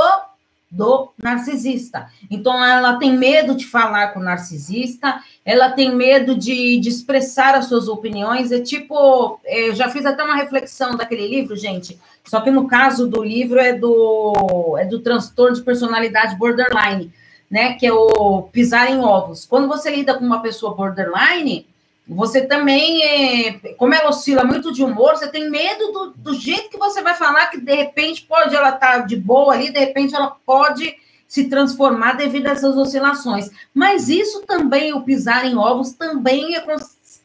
do 0.76 1.10
narcisista. 1.21 2.10
Então, 2.30 2.63
ela 2.63 2.98
tem 2.98 3.15
medo 3.15 3.56
de 3.56 3.65
falar 3.65 4.08
com 4.08 4.19
o 4.19 4.24
narcisista, 4.24 5.21
ela 5.45 5.71
tem 5.71 5.95
medo 5.95 6.36
de, 6.36 6.80
de 6.80 6.89
expressar 6.89 7.56
as 7.56 7.65
suas 7.65 7.88
opiniões. 7.88 8.52
É 8.52 8.60
tipo, 8.60 9.39
é, 9.45 9.69
eu 9.69 9.76
já 9.76 9.89
fiz 9.89 10.06
até 10.06 10.24
uma 10.24 10.36
reflexão 10.36 10.95
daquele 10.95 11.28
livro, 11.28 11.56
gente. 11.56 12.00
Só 12.24 12.41
que 12.41 12.52
no 12.52 12.67
caso 12.67 13.08
do 13.08 13.24
livro 13.24 13.60
é 13.60 13.74
do, 13.74 14.76
é 14.78 14.86
do 14.86 15.00
transtorno 15.00 15.56
de 15.56 15.62
personalidade 15.62 16.36
borderline, 16.36 17.12
né? 17.50 17.74
Que 17.74 17.86
é 17.86 17.93
o 17.93 18.43
pisar 18.52 18.91
em 18.91 19.00
ovos. 19.00 19.45
Quando 19.45 19.67
você 19.67 19.95
lida 19.95 20.15
com 20.15 20.26
uma 20.26 20.41
pessoa 20.41 20.76
borderline, 20.76 21.67
você 22.08 22.46
também, 22.46 23.04
é, 23.04 23.54
como 23.78 23.94
ela 23.94 24.10
oscila 24.10 24.44
muito 24.44 24.72
de 24.72 24.84
humor, 24.84 25.15
você 25.15 25.28
tem 25.28 25.50
medo 25.50 25.91
do, 25.91 26.13
do 26.15 26.34
jeito 26.36 26.70
que 26.70 26.78
você 26.78 27.02
vai 27.02 27.15
falar, 27.15 27.48
que 27.48 27.60
de 27.60 27.74
repente 27.74 28.24
pode 28.24 28.56
ela 28.56 28.70
estar 28.70 28.80
tá 28.80 29.00
de 29.00 29.15
boa 29.15 29.54
ali, 29.54 29.72
de 29.72 29.80
repente 29.80 30.13
ela 30.13 30.36
pode 30.46 30.96
se 31.28 31.46
transformar 31.46 32.13
devido 32.13 32.46
a 32.46 32.52
essas 32.52 32.78
oscilações. 32.78 33.50
Mas 33.74 34.08
isso 34.08 34.44
também, 34.46 34.94
o 34.94 35.02
pisar 35.02 35.46
em 35.46 35.58
ovos, 35.58 35.94
também 35.94 36.56
é, 36.56 36.63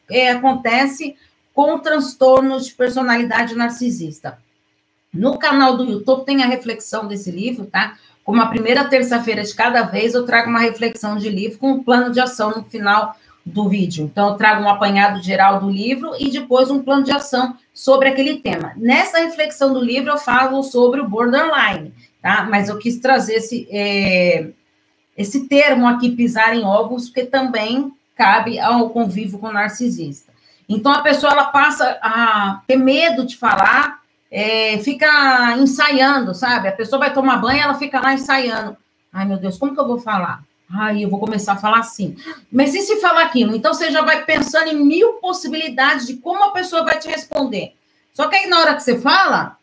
é, 0.09 0.31
acontece 0.31 1.15
com 1.53 1.77
transtornos 1.77 2.65
de 2.65 2.73
personalidade 2.73 3.55
narcisista. 3.55 4.39
No 5.13 5.37
canal 5.37 5.77
do 5.77 5.83
YouTube 5.83 6.25
tem 6.25 6.41
a 6.41 6.47
reflexão 6.47 7.07
desse 7.07 7.29
livro, 7.29 7.65
tá? 7.65 7.97
Como 8.23 8.41
a 8.41 8.47
primeira 8.47 8.85
terça-feira 8.85 9.43
de 9.43 9.53
cada 9.53 9.83
vez, 9.83 10.15
eu 10.15 10.25
trago 10.25 10.49
uma 10.49 10.59
reflexão 10.59 11.17
de 11.17 11.29
livro 11.29 11.59
com 11.59 11.71
um 11.71 11.83
plano 11.83 12.11
de 12.11 12.19
ação 12.19 12.51
no 12.51 12.63
final 12.63 13.15
do 13.45 13.67
vídeo. 13.67 14.05
Então, 14.05 14.29
eu 14.29 14.35
trago 14.35 14.63
um 14.63 14.69
apanhado 14.69 15.21
geral 15.21 15.59
do 15.59 15.69
livro 15.69 16.11
e 16.19 16.29
depois 16.29 16.69
um 16.69 16.81
plano 16.81 17.03
de 17.03 17.11
ação 17.11 17.55
sobre 17.73 18.09
aquele 18.09 18.37
tema. 18.37 18.73
Nessa 18.77 19.19
reflexão 19.19 19.73
do 19.73 19.81
livro, 19.81 20.11
eu 20.11 20.17
falo 20.17 20.61
sobre 20.63 21.01
o 21.01 21.07
borderline, 21.07 21.93
tá? 22.21 22.45
Mas 22.49 22.69
eu 22.69 22.77
quis 22.77 22.99
trazer 22.99 23.35
esse, 23.35 23.67
é, 23.71 24.49
esse 25.17 25.47
termo 25.47 25.87
aqui, 25.87 26.11
pisar 26.11 26.55
em 26.55 26.63
ovos, 26.63 27.07
porque 27.07 27.25
também 27.25 27.91
cabe 28.15 28.59
ao 28.59 28.89
convívio 28.89 29.39
com 29.39 29.47
o 29.47 29.53
narcisista. 29.53 30.31
Então, 30.69 30.91
a 30.91 31.01
pessoa 31.01 31.33
ela 31.33 31.45
passa 31.45 31.97
a 32.01 32.61
ter 32.67 32.77
medo 32.77 33.25
de 33.25 33.35
falar, 33.35 34.01
é, 34.29 34.77
fica 34.77 35.57
ensaiando, 35.57 36.33
sabe? 36.33 36.67
A 36.67 36.71
pessoa 36.71 36.99
vai 36.99 37.13
tomar 37.13 37.37
banho, 37.37 37.61
ela 37.61 37.73
fica 37.73 37.99
lá 37.99 38.13
ensaiando. 38.13 38.77
Ai, 39.11 39.25
meu 39.25 39.37
Deus, 39.37 39.57
como 39.57 39.73
que 39.73 39.79
eu 39.79 39.87
vou 39.87 39.99
falar? 39.99 40.43
Ai, 40.73 41.03
eu 41.03 41.09
vou 41.09 41.19
começar 41.19 41.53
a 41.53 41.57
falar 41.57 41.79
assim. 41.79 42.15
Mas 42.51 42.73
e 42.73 42.81
se 42.81 42.97
falar 43.01 43.23
aquilo? 43.23 43.55
Então 43.55 43.73
você 43.73 43.91
já 43.91 44.01
vai 44.01 44.23
pensando 44.23 44.67
em 44.67 44.75
mil 44.75 45.13
possibilidades 45.13 46.07
de 46.07 46.17
como 46.17 46.43
a 46.45 46.51
pessoa 46.51 46.83
vai 46.83 46.97
te 46.97 47.07
responder. 47.07 47.75
Só 48.13 48.27
que 48.27 48.35
aí 48.35 48.47
na 48.47 48.59
hora 48.59 48.75
que 48.75 48.83
você 48.83 48.99
fala, 48.99 49.57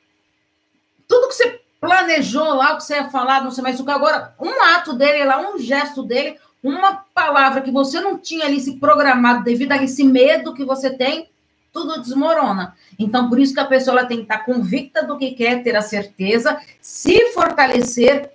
tudo 1.07 1.29
que 1.29 1.35
você 1.35 1.61
planejou 1.81 2.55
lá, 2.55 2.75
o 2.75 2.77
que 2.77 2.85
você 2.85 2.95
ia 2.95 3.09
falar, 3.09 3.43
não 3.43 3.51
sei 3.51 3.63
mais 3.63 3.81
o 3.81 3.85
que, 3.85 3.91
agora, 3.91 4.35
um 4.41 4.63
ato 4.75 4.93
dele 4.93 5.25
lá, 5.25 5.41
um 5.41 5.59
gesto 5.59 6.03
dele, 6.03 6.37
uma 6.63 7.05
palavra 7.15 7.61
que 7.61 7.71
você 7.71 8.01
não 8.01 8.19
tinha 8.19 8.47
ali 8.47 8.61
se 8.61 8.77
programado 8.77 9.45
devido 9.45 9.73
a 9.73 9.83
esse 9.83 10.03
medo 10.05 10.55
que 10.55 10.65
você 10.65 10.91
tem, 10.91 11.31
tudo 11.73 12.01
desmorona. 12.01 12.75
Então, 12.99 13.29
por 13.29 13.39
isso 13.39 13.55
que 13.55 13.61
a 13.61 13.65
pessoa 13.65 13.99
ela 13.99 14.09
tem 14.09 14.19
que 14.19 14.23
estar 14.25 14.45
convicta 14.45 15.05
do 15.05 15.17
que 15.17 15.33
quer, 15.33 15.63
ter 15.63 15.77
a 15.77 15.83
certeza, 15.83 16.61
se 16.81 17.33
fortalecer 17.33 18.33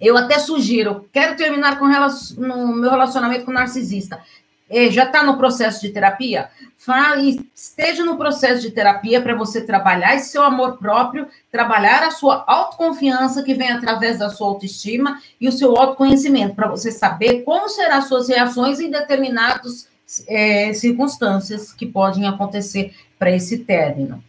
eu 0.00 0.16
até 0.16 0.38
sugiro, 0.38 1.08
quero 1.12 1.36
terminar 1.36 1.78
com 1.78 1.86
no 2.36 2.68
meu 2.68 2.90
relacionamento 2.90 3.44
com 3.44 3.52
narcisista. 3.52 4.20
É, 4.68 4.90
já 4.90 5.04
está 5.04 5.22
no 5.22 5.36
processo 5.36 5.80
de 5.82 5.90
terapia? 5.90 6.48
Fale, 6.78 7.48
esteja 7.54 8.04
no 8.04 8.16
processo 8.16 8.62
de 8.62 8.70
terapia 8.70 9.20
para 9.20 9.34
você 9.34 9.60
trabalhar 9.60 10.14
esse 10.14 10.30
seu 10.30 10.42
amor 10.42 10.78
próprio, 10.78 11.28
trabalhar 11.52 12.02
a 12.02 12.10
sua 12.10 12.44
autoconfiança, 12.46 13.42
que 13.42 13.54
vem 13.54 13.70
através 13.70 14.18
da 14.18 14.30
sua 14.30 14.48
autoestima, 14.48 15.20
e 15.40 15.48
o 15.48 15.52
seu 15.52 15.76
autoconhecimento, 15.76 16.54
para 16.54 16.68
você 16.68 16.90
saber 16.90 17.42
como 17.42 17.68
serão 17.68 17.98
as 17.98 18.08
suas 18.08 18.28
reações 18.28 18.80
em 18.80 18.90
determinadas 18.90 19.88
é, 20.26 20.72
circunstâncias 20.72 21.72
que 21.72 21.86
podem 21.86 22.26
acontecer 22.26 22.94
para 23.18 23.30
esse 23.30 23.58
término. 23.58 24.22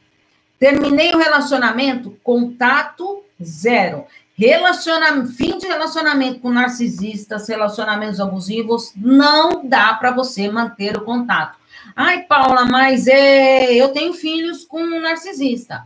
Terminei 0.60 1.14
o 1.14 1.18
relacionamento, 1.18 2.18
contato 2.24 3.24
zero. 3.44 4.06
Fim 4.38 5.58
de 5.58 5.68
relacionamento 5.68 6.40
com 6.40 6.52
narcisistas, 6.52 7.48
relacionamentos 7.48 8.20
abusivos, 8.20 8.92
não 8.96 9.66
dá 9.66 9.94
para 9.94 10.12
você 10.12 10.50
manter 10.50 10.98
o 10.98 11.02
contato. 11.02 11.58
Ai, 11.96 12.24
Paula, 12.24 12.66
mas 12.66 13.08
é, 13.08 13.74
eu 13.74 13.90
tenho 13.90 14.14
filhos 14.14 14.66
com 14.66 14.82
um 14.82 15.00
narcisista. 15.00 15.86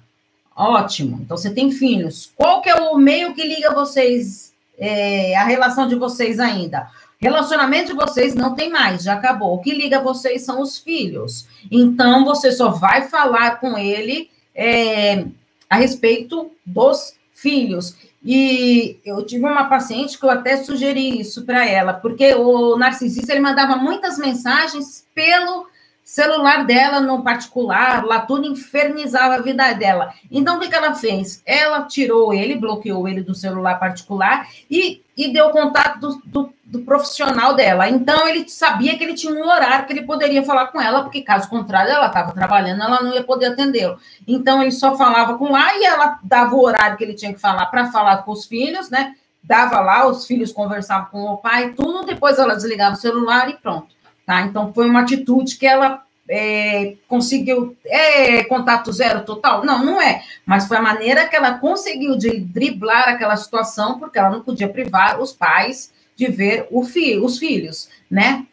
Ótimo, 0.55 1.19
então 1.21 1.37
você 1.37 1.51
tem 1.51 1.71
filhos. 1.71 2.31
Qual 2.35 2.61
que 2.61 2.69
é 2.69 2.75
o 2.75 2.97
meio 2.97 3.33
que 3.33 3.47
liga 3.47 3.73
vocês, 3.73 4.53
é, 4.77 5.35
a 5.37 5.45
relação 5.45 5.87
de 5.87 5.95
vocês 5.95 6.39
ainda? 6.39 6.89
Relacionamento 7.19 7.91
de 7.91 7.93
vocês 7.93 8.33
não 8.33 8.55
tem 8.55 8.69
mais, 8.69 9.03
já 9.03 9.13
acabou. 9.13 9.53
O 9.53 9.61
que 9.61 9.73
liga 9.73 10.01
vocês 10.01 10.41
são 10.41 10.61
os 10.61 10.77
filhos. 10.77 11.45
Então, 11.69 12.25
você 12.25 12.51
só 12.51 12.69
vai 12.69 13.07
falar 13.09 13.59
com 13.59 13.77
ele 13.77 14.29
é, 14.55 15.25
a 15.69 15.75
respeito 15.75 16.49
dos 16.65 17.13
filhos. 17.33 17.95
E 18.23 18.99
eu 19.05 19.25
tive 19.25 19.45
uma 19.45 19.69
paciente 19.69 20.17
que 20.17 20.25
eu 20.25 20.29
até 20.29 20.57
sugeri 20.57 21.19
isso 21.19 21.45
para 21.45 21.65
ela, 21.65 21.93
porque 21.93 22.33
o 22.33 22.77
narcisista 22.77 23.31
ele 23.31 23.41
mandava 23.41 23.77
muitas 23.77 24.17
mensagens 24.17 25.07
pelo 25.15 25.67
celular 26.09 26.65
dela 26.65 26.99
no 26.99 27.23
particular, 27.23 28.03
lá 28.03 28.21
tudo 28.21 28.47
infernizava 28.47 29.35
a 29.35 29.41
vida 29.41 29.71
dela. 29.73 30.11
Então, 30.31 30.57
o 30.57 30.59
que, 30.59 30.73
ela 30.73 30.95
fez? 30.95 31.41
Ela 31.45 31.83
tirou 31.83 32.33
ele, 32.33 32.55
bloqueou 32.55 33.07
ele 33.07 33.21
do 33.21 33.35
celular 33.35 33.79
particular 33.79 34.49
e, 34.71 35.03
e 35.15 35.31
deu 35.31 35.51
contato 35.51 35.99
do, 35.99 36.21
do, 36.25 36.53
do, 36.69 36.81
profissional 36.81 37.55
dela. 37.55 37.89
Então, 37.89 38.27
ele 38.27 38.47
sabia 38.47 38.97
que 38.97 39.03
ele 39.03 39.15
tinha 39.15 39.33
um 39.33 39.47
horário 39.47 39.85
que 39.85 39.93
ele 39.93 40.03
poderia 40.03 40.43
falar 40.43 40.67
com 40.67 40.79
ela, 40.79 41.01
porque 41.01 41.21
caso 41.21 41.49
contrário, 41.49 41.91
ela 41.91 42.07
estava 42.07 42.31
trabalhando, 42.31 42.83
ela 42.83 43.01
não 43.01 43.13
ia 43.13 43.23
poder 43.23 43.47
atendê-lo. 43.47 43.97
Então, 44.27 44.61
ele 44.61 44.71
só 44.71 44.95
falava 44.95 45.37
com 45.37 45.51
lá 45.51 45.75
e 45.75 45.83
ela 45.83 46.19
dava 46.23 46.55
o 46.55 46.63
horário 46.63 46.97
que 46.97 47.03
ele 47.03 47.15
tinha 47.15 47.33
que 47.33 47.39
falar 47.39 47.65
para 47.67 47.91
falar 47.91 48.17
com 48.17 48.31
os 48.31 48.45
filhos, 48.45 48.89
né? 48.89 49.15
Dava 49.43 49.79
lá, 49.79 50.05
os 50.07 50.27
filhos 50.27 50.51
conversavam 50.51 51.09
com 51.11 51.23
o 51.23 51.37
pai, 51.37 51.73
tudo, 51.73 52.05
depois 52.05 52.37
ela 52.37 52.55
desligava 52.55 52.95
o 52.95 52.99
celular 52.99 53.49
e 53.49 53.57
pronto. 53.57 53.87
Tá? 54.25 54.41
Então, 54.41 54.71
foi 54.73 54.87
uma 54.87 55.01
atitude 55.01 55.57
que 55.57 55.65
ela 55.65 56.03
é, 56.29 56.93
conseguiu. 57.07 57.75
É 57.83 58.43
contato 58.43 58.93
zero 58.93 59.23
total? 59.23 59.65
Não, 59.65 59.83
não 59.83 59.99
é. 59.99 60.21
Mas 60.45 60.67
foi 60.67 60.77
a 60.77 60.81
maneira 60.81 61.27
que 61.27 61.35
ela 61.35 61.57
conseguiu 61.57 62.15
de 62.15 62.39
driblar 62.39 63.09
aquela 63.09 63.35
situação, 63.35 63.97
porque 63.97 64.19
ela 64.19 64.29
não 64.29 64.41
podia 64.41 64.69
privar 64.69 65.19
os 65.19 65.33
pais 65.33 65.91
de 66.19 66.27
ver 66.27 66.67
fi, 66.83 67.17
os 67.17 67.37
filhos, 67.37 67.87
né? 68.11 68.45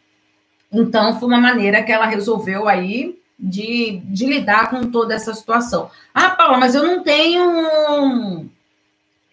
Então, 0.71 1.19
foi 1.19 1.27
uma 1.27 1.39
maneira 1.39 1.83
que 1.83 1.91
ela 1.91 2.05
resolveu 2.05 2.65
aí 2.65 3.19
de, 3.37 4.01
de 4.05 4.25
lidar 4.25 4.69
com 4.69 4.89
toda 4.89 5.13
essa 5.13 5.33
situação. 5.33 5.91
Ah, 6.13 6.29
Paula, 6.29 6.57
mas 6.57 6.75
eu 6.75 6.83
não 6.83 7.03
tenho 7.03 8.49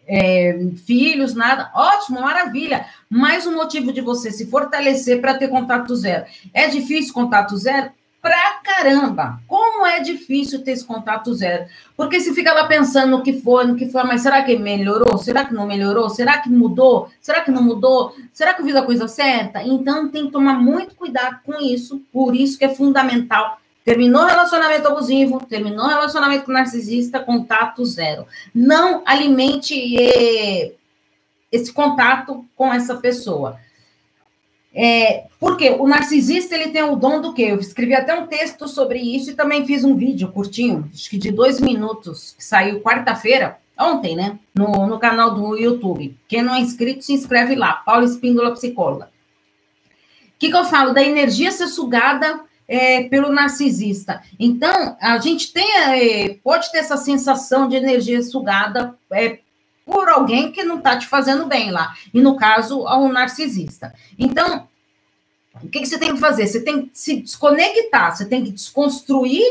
é, 0.06 0.58
filhos, 0.84 1.32
nada. 1.32 1.70
Ótimo, 1.74 2.20
maravilha. 2.20 2.86
Mais 3.08 3.46
um 3.46 3.54
motivo 3.54 3.92
de 3.92 4.00
você 4.00 4.32
se 4.32 4.46
fortalecer 4.46 5.20
para 5.20 5.34
ter 5.34 5.48
contato 5.48 5.94
zero. 5.94 6.26
É 6.52 6.66
difícil 6.66 7.14
contato 7.14 7.56
zero? 7.56 7.92
Pra 8.24 8.58
caramba! 8.64 9.38
Como 9.46 9.84
é 9.84 10.00
difícil 10.00 10.64
ter 10.64 10.70
esse 10.70 10.84
contato 10.86 11.34
zero. 11.34 11.66
Porque 11.94 12.18
se 12.20 12.32
fica 12.32 12.54
lá 12.54 12.64
pensando 12.66 13.10
no 13.10 13.22
que 13.22 13.34
foi, 13.34 13.66
no 13.66 13.76
que 13.76 13.90
foi, 13.90 14.02
mas 14.04 14.22
será 14.22 14.42
que 14.42 14.56
melhorou? 14.56 15.18
Será 15.18 15.44
que 15.44 15.52
não 15.52 15.66
melhorou? 15.66 16.08
Será 16.08 16.38
que 16.38 16.48
mudou? 16.48 17.10
Será 17.20 17.42
que 17.42 17.50
não 17.50 17.62
mudou? 17.62 18.16
Será 18.32 18.54
que 18.54 18.62
eu 18.62 18.64
fiz 18.64 18.76
a 18.76 18.82
coisa 18.82 19.06
certa? 19.06 19.62
Então 19.62 20.08
tem 20.08 20.24
que 20.24 20.32
tomar 20.32 20.54
muito 20.54 20.94
cuidado 20.94 21.40
com 21.44 21.60
isso. 21.60 22.00
Por 22.10 22.34
isso 22.34 22.58
que 22.58 22.64
é 22.64 22.74
fundamental 22.74 23.58
Terminou 23.84 24.24
relacionamento 24.24 24.88
abusivo, 24.88 25.44
terminou 25.44 25.86
relacionamento 25.86 26.46
com 26.46 26.52
narcisista, 26.52 27.20
contato 27.20 27.84
zero. 27.84 28.26
Não 28.54 29.02
alimente 29.04 29.74
eh, 30.00 30.72
esse 31.52 31.70
contato 31.70 32.46
com 32.56 32.72
essa 32.72 32.96
pessoa. 32.96 33.58
É, 34.74 35.26
porque 35.38 35.70
o 35.70 35.86
narcisista 35.86 36.54
ele 36.54 36.70
tem 36.70 36.82
o 36.82 36.96
dom 36.96 37.20
do 37.20 37.32
quê? 37.32 37.44
Eu 37.50 37.60
escrevi 37.60 37.94
até 37.94 38.12
um 38.18 38.26
texto 38.26 38.66
sobre 38.66 38.98
isso 38.98 39.30
e 39.30 39.34
também 39.34 39.64
fiz 39.64 39.84
um 39.84 39.96
vídeo 39.96 40.32
curtinho, 40.32 40.90
acho 40.92 41.08
que 41.08 41.16
de 41.16 41.30
dois 41.30 41.60
minutos, 41.60 42.34
que 42.36 42.42
saiu 42.42 42.80
quarta-feira, 42.80 43.58
ontem, 43.78 44.16
né? 44.16 44.38
No, 44.54 44.86
no 44.86 44.98
canal 44.98 45.34
do 45.34 45.56
YouTube. 45.56 46.16
Quem 46.26 46.42
não 46.42 46.54
é 46.54 46.60
inscrito, 46.60 47.04
se 47.04 47.12
inscreve 47.12 47.54
lá, 47.54 47.74
Paula 47.74 48.04
Espíndola 48.04 48.52
Psicóloga. 48.52 49.10
O 50.24 50.38
que, 50.38 50.50
que 50.50 50.56
eu 50.56 50.64
falo? 50.64 50.92
Da 50.92 51.02
energia 51.02 51.52
ser 51.52 51.68
sugada 51.68 52.40
é, 52.66 53.04
pelo 53.04 53.32
narcisista. 53.32 54.22
Então, 54.38 54.96
a 55.00 55.18
gente 55.18 55.52
tem, 55.52 55.66
é, 55.76 56.34
pode 56.42 56.70
ter 56.72 56.78
essa 56.78 56.96
sensação 56.96 57.68
de 57.68 57.76
energia 57.76 58.20
sugada 58.22 58.96
é, 59.12 59.38
por 59.84 60.08
alguém 60.08 60.50
que 60.50 60.64
não 60.64 60.78
está 60.78 60.96
te 60.96 61.06
fazendo 61.06 61.46
bem 61.46 61.70
lá. 61.70 61.94
E 62.12 62.20
no 62.20 62.36
caso, 62.36 62.86
ao 62.86 63.08
narcisista. 63.08 63.94
Então, 64.18 64.66
o 65.62 65.68
que, 65.68 65.80
que, 65.80 65.86
você 65.86 65.98
tem 65.98 66.14
que 66.14 66.20
fazer? 66.20 66.46
Você 66.46 66.60
tem 66.60 66.86
que 66.86 66.90
se 66.92 67.20
desconectar, 67.20 68.16
você 68.16 68.24
tem 68.24 68.44
que 68.44 68.50
desconstruir 68.50 69.44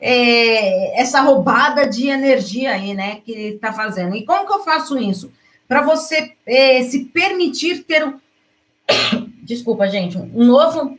é, 0.00 1.00
essa 1.00 1.20
roubada 1.20 1.86
de 1.86 2.08
energia 2.08 2.72
aí, 2.72 2.94
né, 2.94 3.20
que 3.24 3.32
está 3.32 3.72
fazendo. 3.72 4.14
E 4.14 4.24
como 4.24 4.46
que 4.46 4.52
eu 4.52 4.64
faço 4.64 4.96
isso? 4.96 5.32
Para 5.66 5.82
você 5.82 6.34
é, 6.46 6.82
se 6.82 7.04
permitir 7.06 7.84
ter 7.84 8.04
um. 8.04 8.18
Desculpa, 9.42 9.88
gente, 9.88 10.16
um 10.16 10.44
novo 10.44 10.98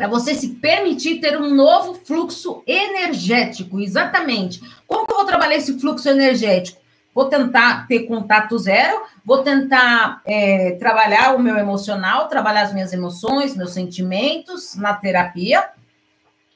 para 0.00 0.08
você 0.08 0.34
se 0.34 0.48
permitir 0.54 1.20
ter 1.20 1.38
um 1.38 1.54
novo 1.54 1.92
fluxo 2.06 2.62
energético, 2.66 3.78
exatamente. 3.78 4.58
Como 4.86 5.06
que 5.06 5.12
eu 5.12 5.16
vou 5.18 5.26
trabalhar 5.26 5.56
esse 5.56 5.78
fluxo 5.78 6.08
energético? 6.08 6.80
Vou 7.14 7.26
tentar 7.26 7.86
ter 7.86 8.06
contato 8.06 8.58
zero, 8.58 9.02
vou 9.22 9.42
tentar 9.42 10.22
é, 10.24 10.70
trabalhar 10.80 11.36
o 11.36 11.38
meu 11.38 11.58
emocional, 11.58 12.28
trabalhar 12.28 12.62
as 12.62 12.72
minhas 12.72 12.94
emoções, 12.94 13.54
meus 13.54 13.74
sentimentos 13.74 14.74
na 14.74 14.94
terapia, 14.94 15.68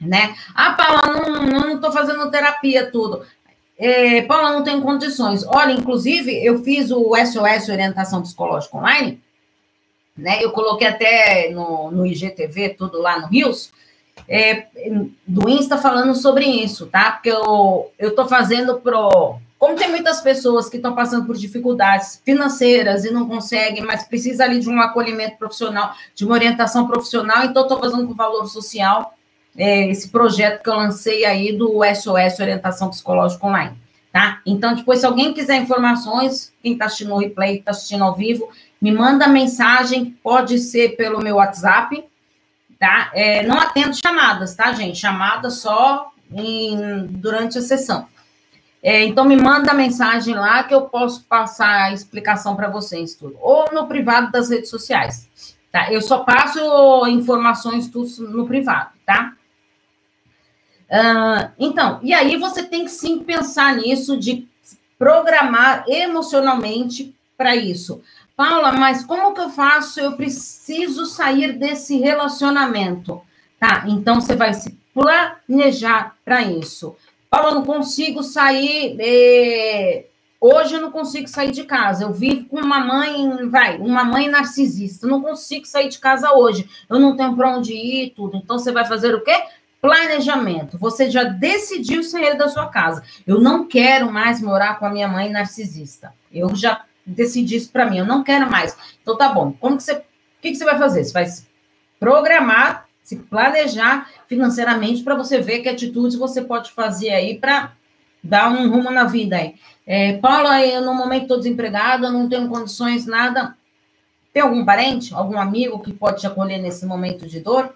né? 0.01 0.35
Ah, 0.55 0.73
Paula, 0.73 1.45
não 1.45 1.75
estou 1.75 1.91
fazendo 1.91 2.31
terapia, 2.31 2.89
tudo. 2.89 3.21
É, 3.77 4.23
Paula, 4.23 4.53
não 4.53 4.63
tenho 4.63 4.81
condições. 4.81 5.45
Olha, 5.45 5.71
inclusive, 5.71 6.31
eu 6.43 6.63
fiz 6.63 6.89
o 6.89 7.15
SOS 7.15 7.69
Orientação 7.69 8.23
Psicológica 8.23 8.75
Online, 8.75 9.21
né? 10.17 10.43
Eu 10.43 10.51
coloquei 10.51 10.87
até 10.87 11.49
no, 11.51 11.91
no 11.91 12.05
IGTV, 12.05 12.69
tudo 12.69 13.01
lá 13.01 13.19
no 13.19 13.27
Rios, 13.27 13.71
é, 14.27 14.67
do 15.27 15.49
Insta 15.49 15.77
falando 15.77 16.15
sobre 16.15 16.45
isso, 16.45 16.87
tá? 16.87 17.11
Porque 17.11 17.29
eu, 17.29 17.91
eu 17.99 18.15
tô 18.15 18.27
fazendo 18.27 18.79
pro. 18.79 19.37
Como 19.57 19.75
tem 19.75 19.89
muitas 19.89 20.21
pessoas 20.21 20.69
que 20.69 20.77
estão 20.77 20.93
passando 20.93 21.25
por 21.25 21.35
dificuldades 21.35 22.21
financeiras 22.23 23.05
e 23.05 23.11
não 23.11 23.27
conseguem, 23.27 23.83
mas 23.83 24.03
precisa 24.03 24.43
ali 24.43 24.59
de 24.59 24.69
um 24.69 24.79
acolhimento 24.79 25.37
profissional, 25.37 25.93
de 26.13 26.25
uma 26.25 26.35
orientação 26.35 26.87
profissional, 26.87 27.45
então 27.45 27.63
estou 27.63 27.79
fazendo 27.79 28.05
com 28.05 28.13
valor 28.13 28.47
social 28.47 29.15
é, 29.57 29.89
esse 29.89 30.09
projeto 30.09 30.61
que 30.61 30.69
eu 30.69 30.75
lancei 30.75 31.25
aí 31.25 31.53
do 31.53 31.79
SOS 31.95 32.39
Orientação 32.39 32.89
Psicológica 32.89 33.45
Online, 33.45 33.75
tá? 34.15 34.39
Então, 34.45 34.73
depois, 34.73 35.01
se 35.01 35.05
alguém 35.05 35.33
quiser 35.33 35.57
informações, 35.57 36.53
quem 36.63 36.71
está 36.71 36.85
assistindo 36.85 37.13
o 37.13 37.17
replay, 37.17 37.57
está 37.57 37.71
assistindo 37.71 38.05
ao 38.05 38.15
vivo, 38.15 38.49
me 38.81 38.89
manda 38.89 39.27
mensagem, 39.27 40.17
pode 40.23 40.57
ser 40.57 40.95
pelo 40.95 41.21
meu 41.21 41.35
WhatsApp, 41.35 42.01
tá? 42.79 43.11
É, 43.13 43.45
não 43.45 43.59
atendo 43.59 43.93
chamadas, 43.93 44.55
tá, 44.55 44.71
gente? 44.71 44.97
Chamadas 44.97 45.55
só 45.55 46.13
em, 46.31 47.07
durante 47.07 47.57
a 47.57 47.61
sessão. 47.61 48.07
É, 48.81 49.03
então, 49.03 49.25
me 49.25 49.35
manda 49.35 49.73
mensagem 49.73 50.33
lá 50.33 50.63
que 50.63 50.73
eu 50.73 50.83
posso 50.83 51.25
passar 51.25 51.87
a 51.87 51.91
explicação 51.91 52.55
para 52.55 52.69
vocês, 52.69 53.15
tudo. 53.15 53.35
Ou 53.41 53.65
no 53.73 53.85
privado 53.85 54.31
das 54.31 54.49
redes 54.49 54.69
sociais, 54.69 55.29
tá? 55.73 55.91
Eu 55.91 56.01
só 56.01 56.19
passo 56.19 57.05
informações 57.07 57.89
tudo 57.89 58.29
no 58.29 58.47
privado, 58.47 58.91
tá? 59.05 59.33
Uh, 60.89 61.51
então, 61.57 61.99
e 62.03 62.13
aí 62.13 62.37
você 62.37 62.63
tem 62.63 62.85
que 62.85 62.91
sim 62.91 63.19
pensar 63.19 63.75
nisso 63.75 64.17
de 64.17 64.47
programar 64.97 65.85
emocionalmente 65.87 67.13
para 67.37 67.55
isso. 67.55 68.01
Paula, 68.35 68.71
mas 68.73 69.03
como 69.03 69.33
que 69.33 69.41
eu 69.41 69.49
faço? 69.49 69.99
Eu 69.99 70.13
preciso 70.13 71.05
sair 71.05 71.53
desse 71.53 71.97
relacionamento. 71.97 73.21
Tá, 73.59 73.85
então 73.87 74.19
você 74.19 74.35
vai 74.35 74.53
se 74.53 74.77
planejar 74.93 76.15
para 76.23 76.41
isso. 76.41 76.95
Paula, 77.29 77.49
eu 77.49 77.55
não 77.55 77.65
consigo 77.65 78.21
sair. 78.21 78.97
Eh, 78.99 80.05
hoje 80.39 80.75
eu 80.75 80.81
não 80.81 80.91
consigo 80.91 81.27
sair 81.27 81.51
de 81.51 81.63
casa. 81.63 82.03
Eu 82.03 82.13
vivo 82.13 82.45
com 82.45 82.57
uma 82.57 82.79
mãe, 82.79 83.49
vai, 83.49 83.77
uma 83.77 84.03
mãe 84.03 84.27
narcisista. 84.27 85.05
Eu 85.05 85.11
não 85.11 85.21
consigo 85.21 85.65
sair 85.65 85.87
de 85.87 85.99
casa 85.99 86.33
hoje. 86.33 86.69
Eu 86.89 86.99
não 86.99 87.15
tenho 87.15 87.35
para 87.35 87.57
onde 87.57 87.73
ir, 87.73 88.11
tudo. 88.11 88.37
Então 88.37 88.59
você 88.59 88.71
vai 88.71 88.85
fazer 88.85 89.15
o 89.15 89.23
quê? 89.23 89.43
Planejamento. 89.85 90.79
Você 90.79 91.11
já 91.11 91.25
decidiu 91.25 92.01
sair 92.01 92.35
da 92.35 92.49
sua 92.49 92.69
casa. 92.69 93.03
Eu 93.27 93.39
não 93.39 93.67
quero 93.67 94.11
mais 94.11 94.41
morar 94.41 94.79
com 94.79 94.85
a 94.87 94.89
minha 94.89 95.07
mãe 95.07 95.29
narcisista. 95.29 96.11
Eu 96.33 96.55
já 96.55 96.85
decidir 97.05 97.57
isso 97.57 97.71
para 97.71 97.87
mim, 97.87 97.99
eu 97.99 98.05
não 98.05 98.23
quero 98.23 98.49
mais. 98.49 98.75
Então 98.99 99.15
tá 99.15 99.29
bom. 99.29 99.51
Como 99.51 99.77
que 99.77 99.83
você, 99.83 99.93
o 99.93 100.01
que, 100.41 100.49
que 100.49 100.55
você 100.55 100.65
vai 100.65 100.79
fazer? 100.79 101.03
Você 101.03 101.13
vai 101.13 101.27
programar, 101.99 102.87
se 103.03 103.15
planejar 103.15 104.09
financeiramente 104.25 105.03
para 105.03 105.13
você 105.13 105.39
ver 105.39 105.59
que 105.59 105.69
atitudes 105.69 106.17
você 106.17 106.41
pode 106.41 106.71
fazer 106.71 107.11
aí 107.11 107.37
para 107.37 107.73
dar 108.23 108.49
um 108.49 108.67
rumo 108.67 108.89
na 108.89 109.03
vida 109.03 109.35
aí. 109.35 109.53
É, 109.85 110.13
Paula, 110.17 110.65
eu 110.65 110.81
no 110.81 110.95
momento 110.95 111.23
estou 111.23 111.37
desempregada, 111.37 112.09
não 112.09 112.27
tenho 112.27 112.49
condições, 112.49 113.05
nada. 113.05 113.55
Tem 114.33 114.41
algum 114.41 114.65
parente, 114.65 115.13
algum 115.13 115.39
amigo 115.39 115.77
que 115.83 115.93
pode 115.93 116.21
te 116.21 116.25
acolher 116.25 116.57
nesse 116.57 116.87
momento 116.87 117.27
de 117.27 117.39
dor? 117.39 117.75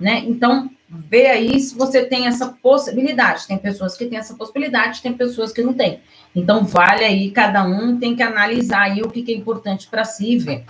Né? 0.00 0.22
Então, 0.26 0.70
vê 0.88 1.26
aí 1.26 1.60
se 1.60 1.76
você 1.76 2.04
tem 2.04 2.26
essa 2.26 2.48
possibilidade. 2.62 3.46
Tem 3.46 3.58
pessoas 3.58 3.96
que 3.96 4.06
têm 4.06 4.18
essa 4.18 4.34
possibilidade, 4.34 5.02
tem 5.02 5.12
pessoas 5.12 5.52
que 5.52 5.62
não 5.62 5.74
têm. 5.74 6.00
Então, 6.34 6.64
vale 6.64 7.04
aí, 7.04 7.30
cada 7.30 7.64
um 7.64 7.98
tem 7.98 8.16
que 8.16 8.22
analisar 8.22 8.82
aí 8.82 9.02
o 9.02 9.10
que, 9.10 9.32
é 9.32 9.36
importante 9.36 9.88
para 9.88 10.04
si 10.04 10.38
ver. 10.38 10.64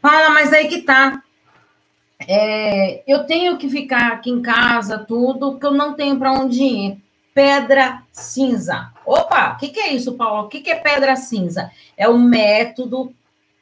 Fala, 0.00 0.30
mas 0.30 0.52
aí 0.52 0.68
que 0.68 0.82
tá. 0.82 1.22
É, 2.28 3.02
eu 3.06 3.24
tenho 3.24 3.58
que 3.58 3.68
ficar 3.68 4.12
aqui 4.12 4.30
em 4.30 4.40
casa, 4.40 4.98
tudo, 4.98 5.58
que 5.58 5.66
eu 5.66 5.72
não 5.72 5.94
tenho 5.94 6.18
para 6.18 6.32
onde 6.32 6.62
ir. 6.62 6.98
Pedra 7.34 8.02
cinza. 8.12 8.92
Opa, 9.04 9.52
o 9.52 9.56
que, 9.58 9.68
que 9.68 9.80
é 9.80 9.92
isso, 9.92 10.14
Paulo? 10.14 10.46
O 10.46 10.48
que, 10.48 10.60
que 10.60 10.70
é 10.70 10.76
pedra 10.76 11.16
cinza? 11.16 11.70
É 11.96 12.08
um 12.08 12.18
método 12.18 13.12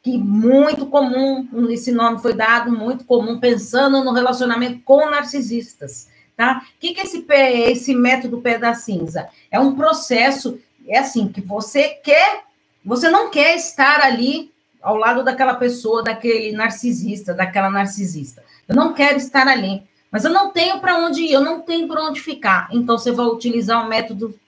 que 0.04 0.18
muito 0.18 0.84
comum, 0.84 1.48
esse 1.70 1.90
nome 1.90 2.20
foi 2.20 2.34
dado, 2.34 2.70
muito 2.70 3.06
comum, 3.06 3.40
pensando 3.40 4.04
no 4.04 4.12
relacionamento 4.12 4.82
com 4.84 5.08
narcisistas, 5.08 6.10
tá? 6.36 6.62
O 6.76 6.78
que, 6.78 6.92
que 6.92 7.00
é 7.00 7.04
esse, 7.04 7.26
esse 7.70 7.94
método 7.94 8.42
pedra 8.42 8.74
cinza? 8.74 9.30
É 9.50 9.58
um 9.58 9.74
processo, 9.74 10.60
é 10.86 10.98
assim, 10.98 11.28
que 11.28 11.40
você 11.40 11.88
quer, 11.88 12.42
você 12.84 13.08
não 13.08 13.30
quer 13.30 13.56
estar 13.56 14.02
ali 14.02 14.52
ao 14.82 14.96
lado 14.96 15.24
daquela 15.24 15.54
pessoa, 15.54 16.02
daquele 16.02 16.52
narcisista, 16.52 17.32
daquela 17.32 17.70
narcisista. 17.70 18.44
Eu 18.68 18.76
não 18.76 18.92
quero 18.92 19.16
estar 19.16 19.48
ali, 19.48 19.84
mas 20.10 20.26
eu 20.26 20.30
não 20.30 20.50
tenho 20.50 20.80
para 20.80 20.98
onde 20.98 21.22
ir, 21.22 21.32
eu 21.32 21.40
não 21.40 21.62
tenho 21.62 21.88
para 21.88 22.04
onde 22.04 22.20
ficar. 22.20 22.68
Então, 22.70 22.98
você 22.98 23.10
vai 23.10 23.24
utilizar 23.24 23.82
o 23.82 23.88
método 23.88 24.38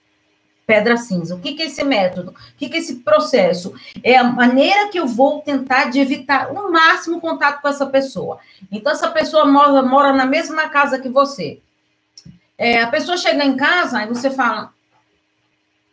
pedra 0.67 0.97
cinza. 0.97 1.33
O 1.33 1.39
que, 1.39 1.53
que 1.53 1.63
é 1.63 1.65
esse 1.67 1.81
método? 1.81 2.31
O 2.31 2.57
que, 2.57 2.67
que 2.67 2.75
é 2.75 2.79
esse 2.79 2.97
processo? 2.97 3.73
É 4.03 4.17
a 4.17 4.23
maneira 4.25 4.89
que 4.89 4.99
eu 4.99 5.07
vou 5.07 5.41
tentar 5.41 5.85
de 5.85 5.97
evitar 5.97 6.51
o 6.51 6.69
máximo 6.69 7.21
contato 7.21 7.61
com 7.61 7.69
essa 7.69 7.85
pessoa. 7.85 8.37
Então, 8.69 8.91
essa 8.91 9.09
pessoa 9.09 9.45
mora, 9.45 9.81
mora 9.81 10.11
na 10.11 10.25
mesma 10.25 10.67
casa 10.67 10.99
que 10.99 11.07
você. 11.07 11.61
É, 12.57 12.81
a 12.81 12.87
pessoa 12.87 13.15
chega 13.15 13.45
em 13.45 13.55
casa, 13.55 13.99
aí 13.99 14.07
você 14.07 14.29
fala. 14.29 14.73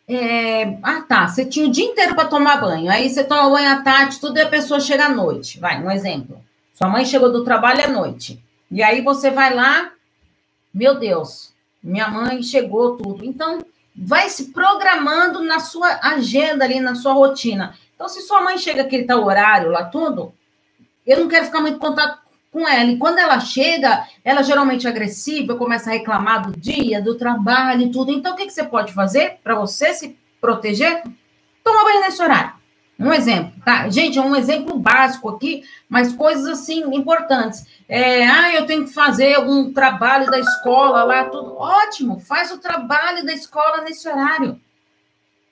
É, 0.09 0.77
ah, 0.83 1.03
tá. 1.03 1.29
Você 1.29 1.45
tinha 1.45 1.67
o 1.67 1.71
dia 1.71 1.85
inteiro 1.85 2.17
para 2.17 2.29
tomar 2.29 2.61
banho. 2.61 2.91
Aí 2.91 3.09
você 3.09 3.23
toma 3.23 3.49
banho 3.49 3.71
à 3.71 3.81
tarde, 3.81 4.19
tudo 4.19 4.39
e 4.39 4.43
a 4.43 4.49
pessoa 4.49 4.81
chega 4.81 5.07
à 5.07 5.09
noite. 5.09 5.61
Vai, 5.61 5.81
um 5.81 5.91
exemplo. 5.91 6.45
Sua 6.75 6.89
mãe 6.89 7.05
chegou 7.05 7.31
do 7.31 7.45
trabalho 7.45 7.85
à 7.85 7.89
noite. 7.89 8.43
E 8.73 8.83
aí 8.83 9.03
você 9.03 9.31
vai 9.31 9.55
lá, 9.55 9.93
meu 10.75 10.99
Deus, 10.99 11.55
minha 11.81 12.09
mãe 12.09 12.43
chegou, 12.43 12.97
tudo. 12.97 13.25
Então, 13.25 13.61
vai 13.95 14.29
se 14.29 14.53
programando 14.53 15.43
na 15.43 15.61
sua 15.61 16.01
agenda 16.03 16.65
ali, 16.65 16.81
na 16.81 16.95
sua 16.95 17.13
rotina. 17.13 17.75
Então, 17.95 18.09
se 18.09 18.23
sua 18.23 18.43
mãe 18.43 18.59
chega 18.59 18.83
aquele 18.83 19.05
tal 19.05 19.25
horário 19.25 19.71
lá, 19.71 19.85
tudo, 19.85 20.35
eu 21.07 21.21
não 21.21 21.29
quero 21.29 21.47
ficar 21.47 21.61
muito 21.61 21.77
em 21.77 21.81
contato 21.81 22.19
com 22.51 22.69
ela. 22.69 22.91
E 22.91 22.99
quando 22.99 23.19
ela 23.19 23.39
chega, 23.41 24.07
ela 24.25 24.43
geralmente 24.43 24.87
é 24.87 24.91
agressiva, 24.91 25.57
começa 25.57 25.91
a 25.91 25.93
reclamar 25.93 26.47
do 26.47 26.59
dia, 26.59 27.01
do 27.01 27.17
trabalho 27.17 27.83
e 27.83 27.91
tudo. 27.91 28.11
Então, 28.11 28.33
o 28.33 28.37
que, 28.37 28.47
que 28.47 28.53
você 28.53 28.65
pode 28.65 28.93
fazer 28.93 29.39
para 29.43 29.55
você 29.55 29.95
se 29.95 30.19
proteger? 30.41 31.03
Toma 31.63 31.85
banho 31.85 32.01
nesse 32.01 32.23
horário. 32.23 32.64
Um 32.99 33.13
exemplo, 33.13 33.61
tá? 33.65 33.89
Gente, 33.89 34.19
é 34.19 34.23
um 34.23 34.37
exemplo 34.37 34.79
básico 34.79 35.29
aqui, 35.29 35.65
mas 35.89 36.13
coisas 36.13 36.47
assim 36.47 36.81
importantes. 36.95 37.67
É, 37.89 38.27
ah, 38.27 38.55
eu 38.55 38.67
tenho 38.67 38.85
que 38.85 38.93
fazer 38.93 39.35
algum 39.35 39.73
trabalho 39.73 40.31
da 40.31 40.39
escola 40.39 41.03
lá, 41.03 41.25
tudo. 41.25 41.57
Ótimo, 41.57 42.21
faz 42.21 42.53
o 42.53 42.59
trabalho 42.59 43.25
da 43.25 43.33
escola 43.33 43.83
nesse 43.83 44.09
horário. 44.09 44.61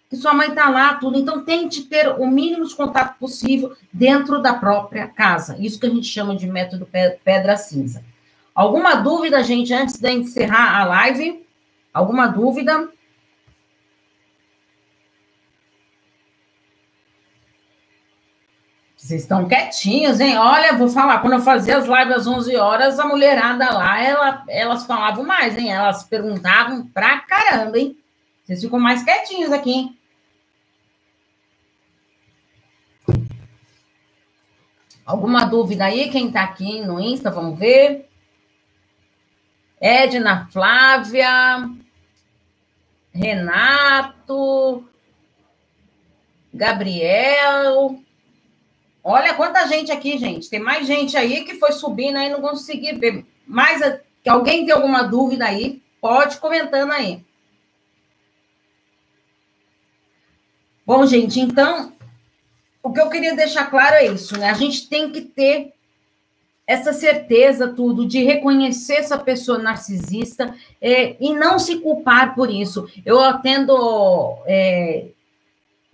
Que 0.08 0.16
sua 0.16 0.34
mãe 0.34 0.48
está 0.48 0.68
lá, 0.68 0.94
tudo. 0.94 1.18
Então, 1.18 1.42
tente 1.42 1.82
ter 1.84 2.06
o 2.08 2.26
mínimo 2.26 2.66
de 2.66 2.76
contato 2.76 3.18
possível 3.18 3.74
dentro 3.92 4.40
da 4.40 4.54
própria 4.54 5.08
casa. 5.08 5.56
Isso 5.58 5.80
que 5.80 5.86
a 5.86 5.90
gente 5.90 6.06
chama 6.06 6.36
de 6.36 6.46
método 6.46 6.86
pedra 7.24 7.56
cinza. 7.56 8.04
Alguma 8.54 8.96
dúvida, 8.96 9.42
gente, 9.42 9.72
antes 9.72 9.98
de 9.98 10.10
encerrar 10.10 10.78
a 10.78 10.84
live? 10.84 11.44
Alguma 11.92 12.26
dúvida? 12.26 12.88
Vocês 19.02 19.22
estão 19.22 19.48
quietinhos, 19.48 20.20
hein? 20.20 20.38
Olha, 20.38 20.74
vou 20.74 20.88
falar, 20.88 21.18
quando 21.18 21.32
eu 21.32 21.40
fazia 21.40 21.76
as 21.76 21.86
lives 21.86 22.18
às 22.18 22.26
11 22.28 22.54
horas, 22.54 23.00
a 23.00 23.04
mulherada 23.04 23.68
lá, 23.74 24.00
ela, 24.00 24.44
elas 24.48 24.86
falavam 24.86 25.24
mais, 25.24 25.58
hein? 25.58 25.72
Elas 25.72 26.04
perguntavam 26.04 26.86
pra 26.86 27.18
caramba, 27.18 27.76
hein? 27.76 27.98
Vocês 28.44 28.62
ficam 28.62 28.78
mais 28.78 29.02
quietinhos 29.02 29.50
aqui, 29.50 29.72
hein? 29.72 29.98
Alguma 35.04 35.46
dúvida 35.46 35.86
aí? 35.86 36.08
Quem 36.08 36.30
tá 36.30 36.44
aqui 36.44 36.80
no 36.80 37.00
Insta, 37.00 37.28
vamos 37.28 37.58
ver. 37.58 38.08
Edna 39.80 40.46
Flávia, 40.52 41.68
Renato, 43.12 44.88
Gabriel. 46.54 48.00
Olha 49.04 49.34
quanta 49.34 49.66
gente 49.66 49.90
aqui, 49.90 50.16
gente. 50.16 50.48
Tem 50.48 50.60
mais 50.60 50.86
gente 50.86 51.16
aí 51.16 51.44
que 51.44 51.54
foi 51.54 51.72
subindo 51.72 52.16
aí, 52.16 52.30
não 52.30 52.40
consegui 52.40 52.92
ver. 52.92 53.26
Mais 53.46 53.80
que 54.22 54.28
alguém 54.28 54.64
tem 54.64 54.74
alguma 54.74 55.02
dúvida 55.02 55.44
aí, 55.44 55.82
pode 56.00 56.36
comentando 56.36 56.92
aí. 56.92 57.24
Bom, 60.86 61.04
gente, 61.06 61.40
então 61.40 61.92
o 62.82 62.92
que 62.92 63.00
eu 63.00 63.08
queria 63.08 63.34
deixar 63.34 63.66
claro 63.66 63.96
é 63.96 64.06
isso, 64.06 64.38
né? 64.38 64.50
A 64.50 64.54
gente 64.54 64.88
tem 64.88 65.10
que 65.10 65.20
ter 65.20 65.72
essa 66.66 66.92
certeza 66.92 67.68
tudo 67.68 68.06
de 68.06 68.22
reconhecer 68.22 68.94
essa 68.94 69.18
pessoa 69.18 69.58
narcisista 69.58 70.54
é, 70.80 71.16
e 71.20 71.34
não 71.34 71.58
se 71.58 71.76
culpar 71.80 72.34
por 72.34 72.50
isso. 72.50 72.88
Eu 73.04 73.20
atendo 73.20 74.38
é, 74.46 75.06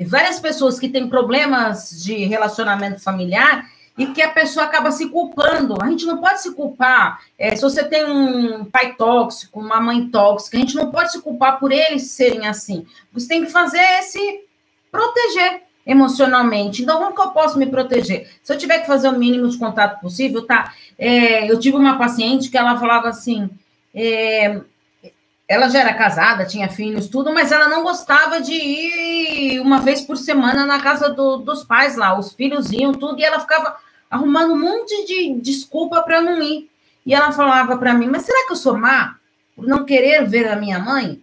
várias 0.04 0.38
pessoas 0.38 0.78
que 0.78 0.88
têm 0.88 1.08
problemas 1.08 2.02
de 2.02 2.24
relacionamento 2.24 3.00
familiar 3.00 3.68
e 3.98 4.06
que 4.06 4.22
a 4.22 4.30
pessoa 4.30 4.64
acaba 4.64 4.92
se 4.92 5.08
culpando. 5.08 5.76
A 5.82 5.90
gente 5.90 6.06
não 6.06 6.18
pode 6.18 6.40
se 6.40 6.54
culpar. 6.54 7.20
É, 7.36 7.56
se 7.56 7.62
você 7.62 7.82
tem 7.82 8.04
um 8.04 8.64
pai 8.64 8.94
tóxico, 8.94 9.58
uma 9.58 9.80
mãe 9.80 10.08
tóxica, 10.08 10.56
a 10.56 10.60
gente 10.60 10.76
não 10.76 10.92
pode 10.92 11.10
se 11.10 11.20
culpar 11.20 11.58
por 11.58 11.72
eles 11.72 12.12
serem 12.12 12.46
assim. 12.46 12.86
Você 13.12 13.26
tem 13.26 13.44
que 13.44 13.50
fazer 13.50 13.82
esse 13.98 14.44
proteger 14.92 15.62
emocionalmente. 15.84 16.82
Então, 16.82 16.98
como 16.98 17.14
que 17.14 17.20
eu 17.20 17.30
posso 17.30 17.58
me 17.58 17.66
proteger? 17.66 18.30
Se 18.42 18.52
eu 18.52 18.58
tiver 18.58 18.78
que 18.78 18.86
fazer 18.86 19.08
o 19.08 19.18
mínimo 19.18 19.48
de 19.48 19.58
contato 19.58 20.00
possível, 20.00 20.46
tá? 20.46 20.72
É, 20.96 21.50
eu 21.50 21.58
tive 21.58 21.76
uma 21.76 21.98
paciente 21.98 22.50
que 22.50 22.58
ela 22.58 22.78
falava 22.78 23.08
assim. 23.08 23.50
É, 23.92 24.60
ela 25.48 25.70
já 25.70 25.80
era 25.80 25.94
casada, 25.94 26.44
tinha 26.44 26.68
filhos, 26.68 27.08
tudo, 27.08 27.32
mas 27.32 27.50
ela 27.50 27.68
não 27.68 27.82
gostava 27.82 28.38
de 28.38 28.52
ir 28.52 29.60
uma 29.60 29.80
vez 29.80 30.02
por 30.02 30.18
semana 30.18 30.66
na 30.66 30.78
casa 30.78 31.08
do, 31.08 31.38
dos 31.38 31.64
pais 31.64 31.96
lá. 31.96 32.18
Os 32.18 32.34
filhos 32.34 32.70
iam, 32.70 32.92
tudo, 32.92 33.18
e 33.18 33.24
ela 33.24 33.40
ficava 33.40 33.76
arrumando 34.10 34.52
um 34.52 34.58
monte 34.58 35.06
de 35.06 35.40
desculpa 35.40 36.02
para 36.02 36.20
não 36.20 36.42
ir. 36.42 36.70
E 37.06 37.14
ela 37.14 37.32
falava 37.32 37.78
para 37.78 37.94
mim: 37.94 38.08
Mas 38.08 38.24
será 38.24 38.46
que 38.46 38.52
eu 38.52 38.56
sou 38.56 38.76
má 38.76 39.16
por 39.56 39.66
não 39.66 39.86
querer 39.86 40.28
ver 40.28 40.46
a 40.48 40.56
minha 40.56 40.78
mãe? 40.78 41.22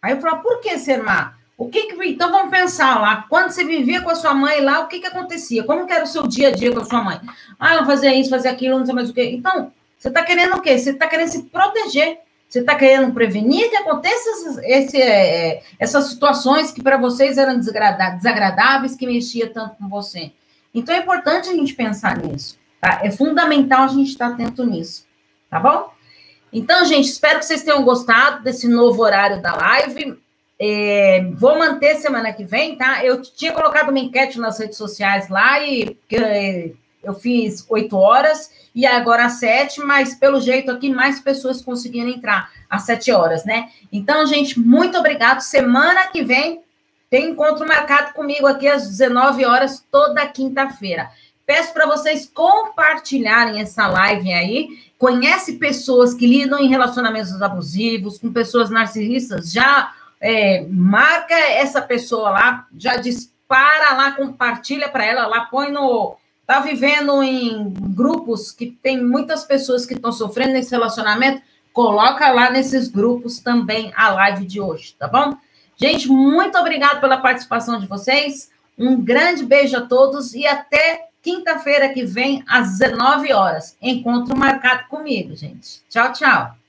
Aí 0.00 0.12
eu 0.12 0.20
falava: 0.20 0.42
Por 0.42 0.60
que 0.60 0.78
ser 0.78 1.02
má? 1.02 1.34
O 1.58 1.68
que, 1.68 1.92
que 1.92 2.08
então 2.08 2.30
vamos 2.30 2.50
pensar 2.50 2.98
lá, 3.00 3.26
quando 3.28 3.50
você 3.50 3.64
vivia 3.64 4.00
com 4.00 4.08
a 4.08 4.14
sua 4.14 4.32
mãe 4.32 4.62
lá, 4.62 4.80
o 4.80 4.86
que 4.86 4.98
que 5.00 5.06
acontecia? 5.06 5.62
Como 5.64 5.86
que 5.86 5.92
era 5.92 6.04
o 6.04 6.06
seu 6.06 6.26
dia 6.26 6.48
a 6.48 6.50
dia 6.52 6.72
com 6.72 6.80
a 6.80 6.84
sua 6.86 7.02
mãe? 7.02 7.20
Ah, 7.58 7.74
ela 7.74 7.84
fazia 7.84 8.14
isso, 8.14 8.30
fazia 8.30 8.50
aquilo, 8.50 8.78
não 8.78 8.86
sei 8.86 8.94
mais 8.94 9.10
o 9.10 9.12
quê. 9.12 9.24
Então, 9.24 9.70
você 9.98 10.08
está 10.08 10.22
querendo 10.22 10.56
o 10.56 10.62
quê? 10.62 10.78
Você 10.78 10.90
está 10.92 11.06
querendo 11.06 11.28
se 11.28 11.42
proteger. 11.42 12.20
Você 12.50 12.58
está 12.58 12.74
querendo 12.74 13.12
prevenir 13.14 13.70
que 13.70 13.76
aconteçam 13.76 14.60
esse, 14.64 15.00
é, 15.00 15.62
essas 15.78 16.06
situações 16.06 16.72
que 16.72 16.82
para 16.82 16.96
vocês 16.96 17.38
eram 17.38 17.56
desagradáveis, 17.56 18.96
que 18.96 19.06
mexia 19.06 19.48
tanto 19.48 19.76
com 19.76 19.88
você. 19.88 20.32
Então 20.74 20.92
é 20.92 20.98
importante 20.98 21.48
a 21.48 21.52
gente 21.52 21.74
pensar 21.74 22.18
nisso. 22.18 22.58
Tá? 22.80 23.02
É 23.04 23.10
fundamental 23.12 23.84
a 23.84 23.88
gente 23.88 24.08
estar 24.08 24.26
atento 24.26 24.66
nisso. 24.66 25.06
Tá 25.48 25.60
bom? 25.60 25.92
Então, 26.52 26.84
gente, 26.84 27.08
espero 27.08 27.38
que 27.38 27.44
vocês 27.44 27.62
tenham 27.62 27.84
gostado 27.84 28.42
desse 28.42 28.66
novo 28.66 29.00
horário 29.00 29.40
da 29.40 29.54
live. 29.54 30.20
É, 30.58 31.30
vou 31.34 31.56
manter 31.56 31.96
semana 31.96 32.32
que 32.32 32.42
vem, 32.42 32.76
tá? 32.76 33.04
Eu 33.04 33.22
tinha 33.22 33.52
colocado 33.52 33.90
uma 33.90 33.98
enquete 34.00 34.40
nas 34.40 34.58
redes 34.58 34.76
sociais 34.76 35.28
lá 35.28 35.62
e 35.62 35.96
é, 36.12 36.72
eu 37.02 37.14
fiz 37.14 37.64
oito 37.68 37.96
horas 37.96 38.50
e 38.74 38.86
agora 38.86 39.26
às 39.26 39.34
sete, 39.34 39.80
mas 39.80 40.14
pelo 40.14 40.40
jeito 40.40 40.70
aqui 40.70 40.90
mais 40.90 41.20
pessoas 41.20 41.62
conseguiram 41.62 42.08
entrar 42.08 42.50
às 42.68 42.82
sete 42.82 43.10
horas, 43.10 43.44
né? 43.44 43.70
Então, 43.92 44.26
gente, 44.26 44.58
muito 44.58 44.96
obrigado. 44.98 45.40
Semana 45.40 46.06
que 46.08 46.22
vem 46.22 46.62
tem 47.10 47.30
encontro 47.30 47.66
marcado 47.66 48.12
comigo 48.14 48.46
aqui 48.46 48.68
às 48.68 48.86
19 48.86 49.44
horas, 49.44 49.84
toda 49.90 50.26
quinta-feira. 50.28 51.10
Peço 51.44 51.72
para 51.72 51.84
vocês 51.84 52.30
compartilharem 52.32 53.60
essa 53.60 53.88
live 53.88 54.32
aí. 54.32 54.68
Conhece 54.96 55.54
pessoas 55.54 56.14
que 56.14 56.24
lidam 56.24 56.60
em 56.60 56.68
relacionamentos 56.68 57.42
abusivos, 57.42 58.18
com 58.18 58.32
pessoas 58.32 58.70
narcisistas, 58.70 59.50
já 59.50 59.92
é, 60.20 60.64
marca 60.68 61.34
essa 61.34 61.82
pessoa 61.82 62.30
lá, 62.30 62.66
já 62.76 62.94
dispara 62.96 63.94
lá, 63.96 64.12
compartilha 64.12 64.88
para 64.88 65.04
ela 65.04 65.26
lá, 65.26 65.46
põe 65.46 65.72
no. 65.72 66.16
Tá 66.50 66.58
vivendo 66.58 67.22
em 67.22 67.72
grupos 67.94 68.50
que 68.50 68.72
tem 68.82 69.00
muitas 69.00 69.44
pessoas 69.44 69.86
que 69.86 69.94
estão 69.94 70.10
sofrendo 70.10 70.54
nesse 70.54 70.72
relacionamento, 70.72 71.40
coloca 71.72 72.28
lá 72.32 72.50
nesses 72.50 72.88
grupos 72.88 73.38
também 73.38 73.92
a 73.94 74.08
live 74.08 74.44
de 74.44 74.60
hoje, 74.60 74.96
tá 74.98 75.06
bom? 75.06 75.36
Gente, 75.76 76.08
muito 76.08 76.58
obrigado 76.58 77.00
pela 77.00 77.18
participação 77.18 77.78
de 77.78 77.86
vocês. 77.86 78.50
Um 78.76 79.00
grande 79.00 79.44
beijo 79.44 79.76
a 79.76 79.82
todos 79.82 80.34
e 80.34 80.44
até 80.44 81.10
quinta-feira 81.22 81.88
que 81.90 82.04
vem, 82.04 82.42
às 82.48 82.78
19 82.78 83.32
horas. 83.32 83.76
Encontro 83.80 84.36
marcado 84.36 84.88
comigo, 84.88 85.36
gente. 85.36 85.80
Tchau, 85.88 86.12
tchau. 86.12 86.59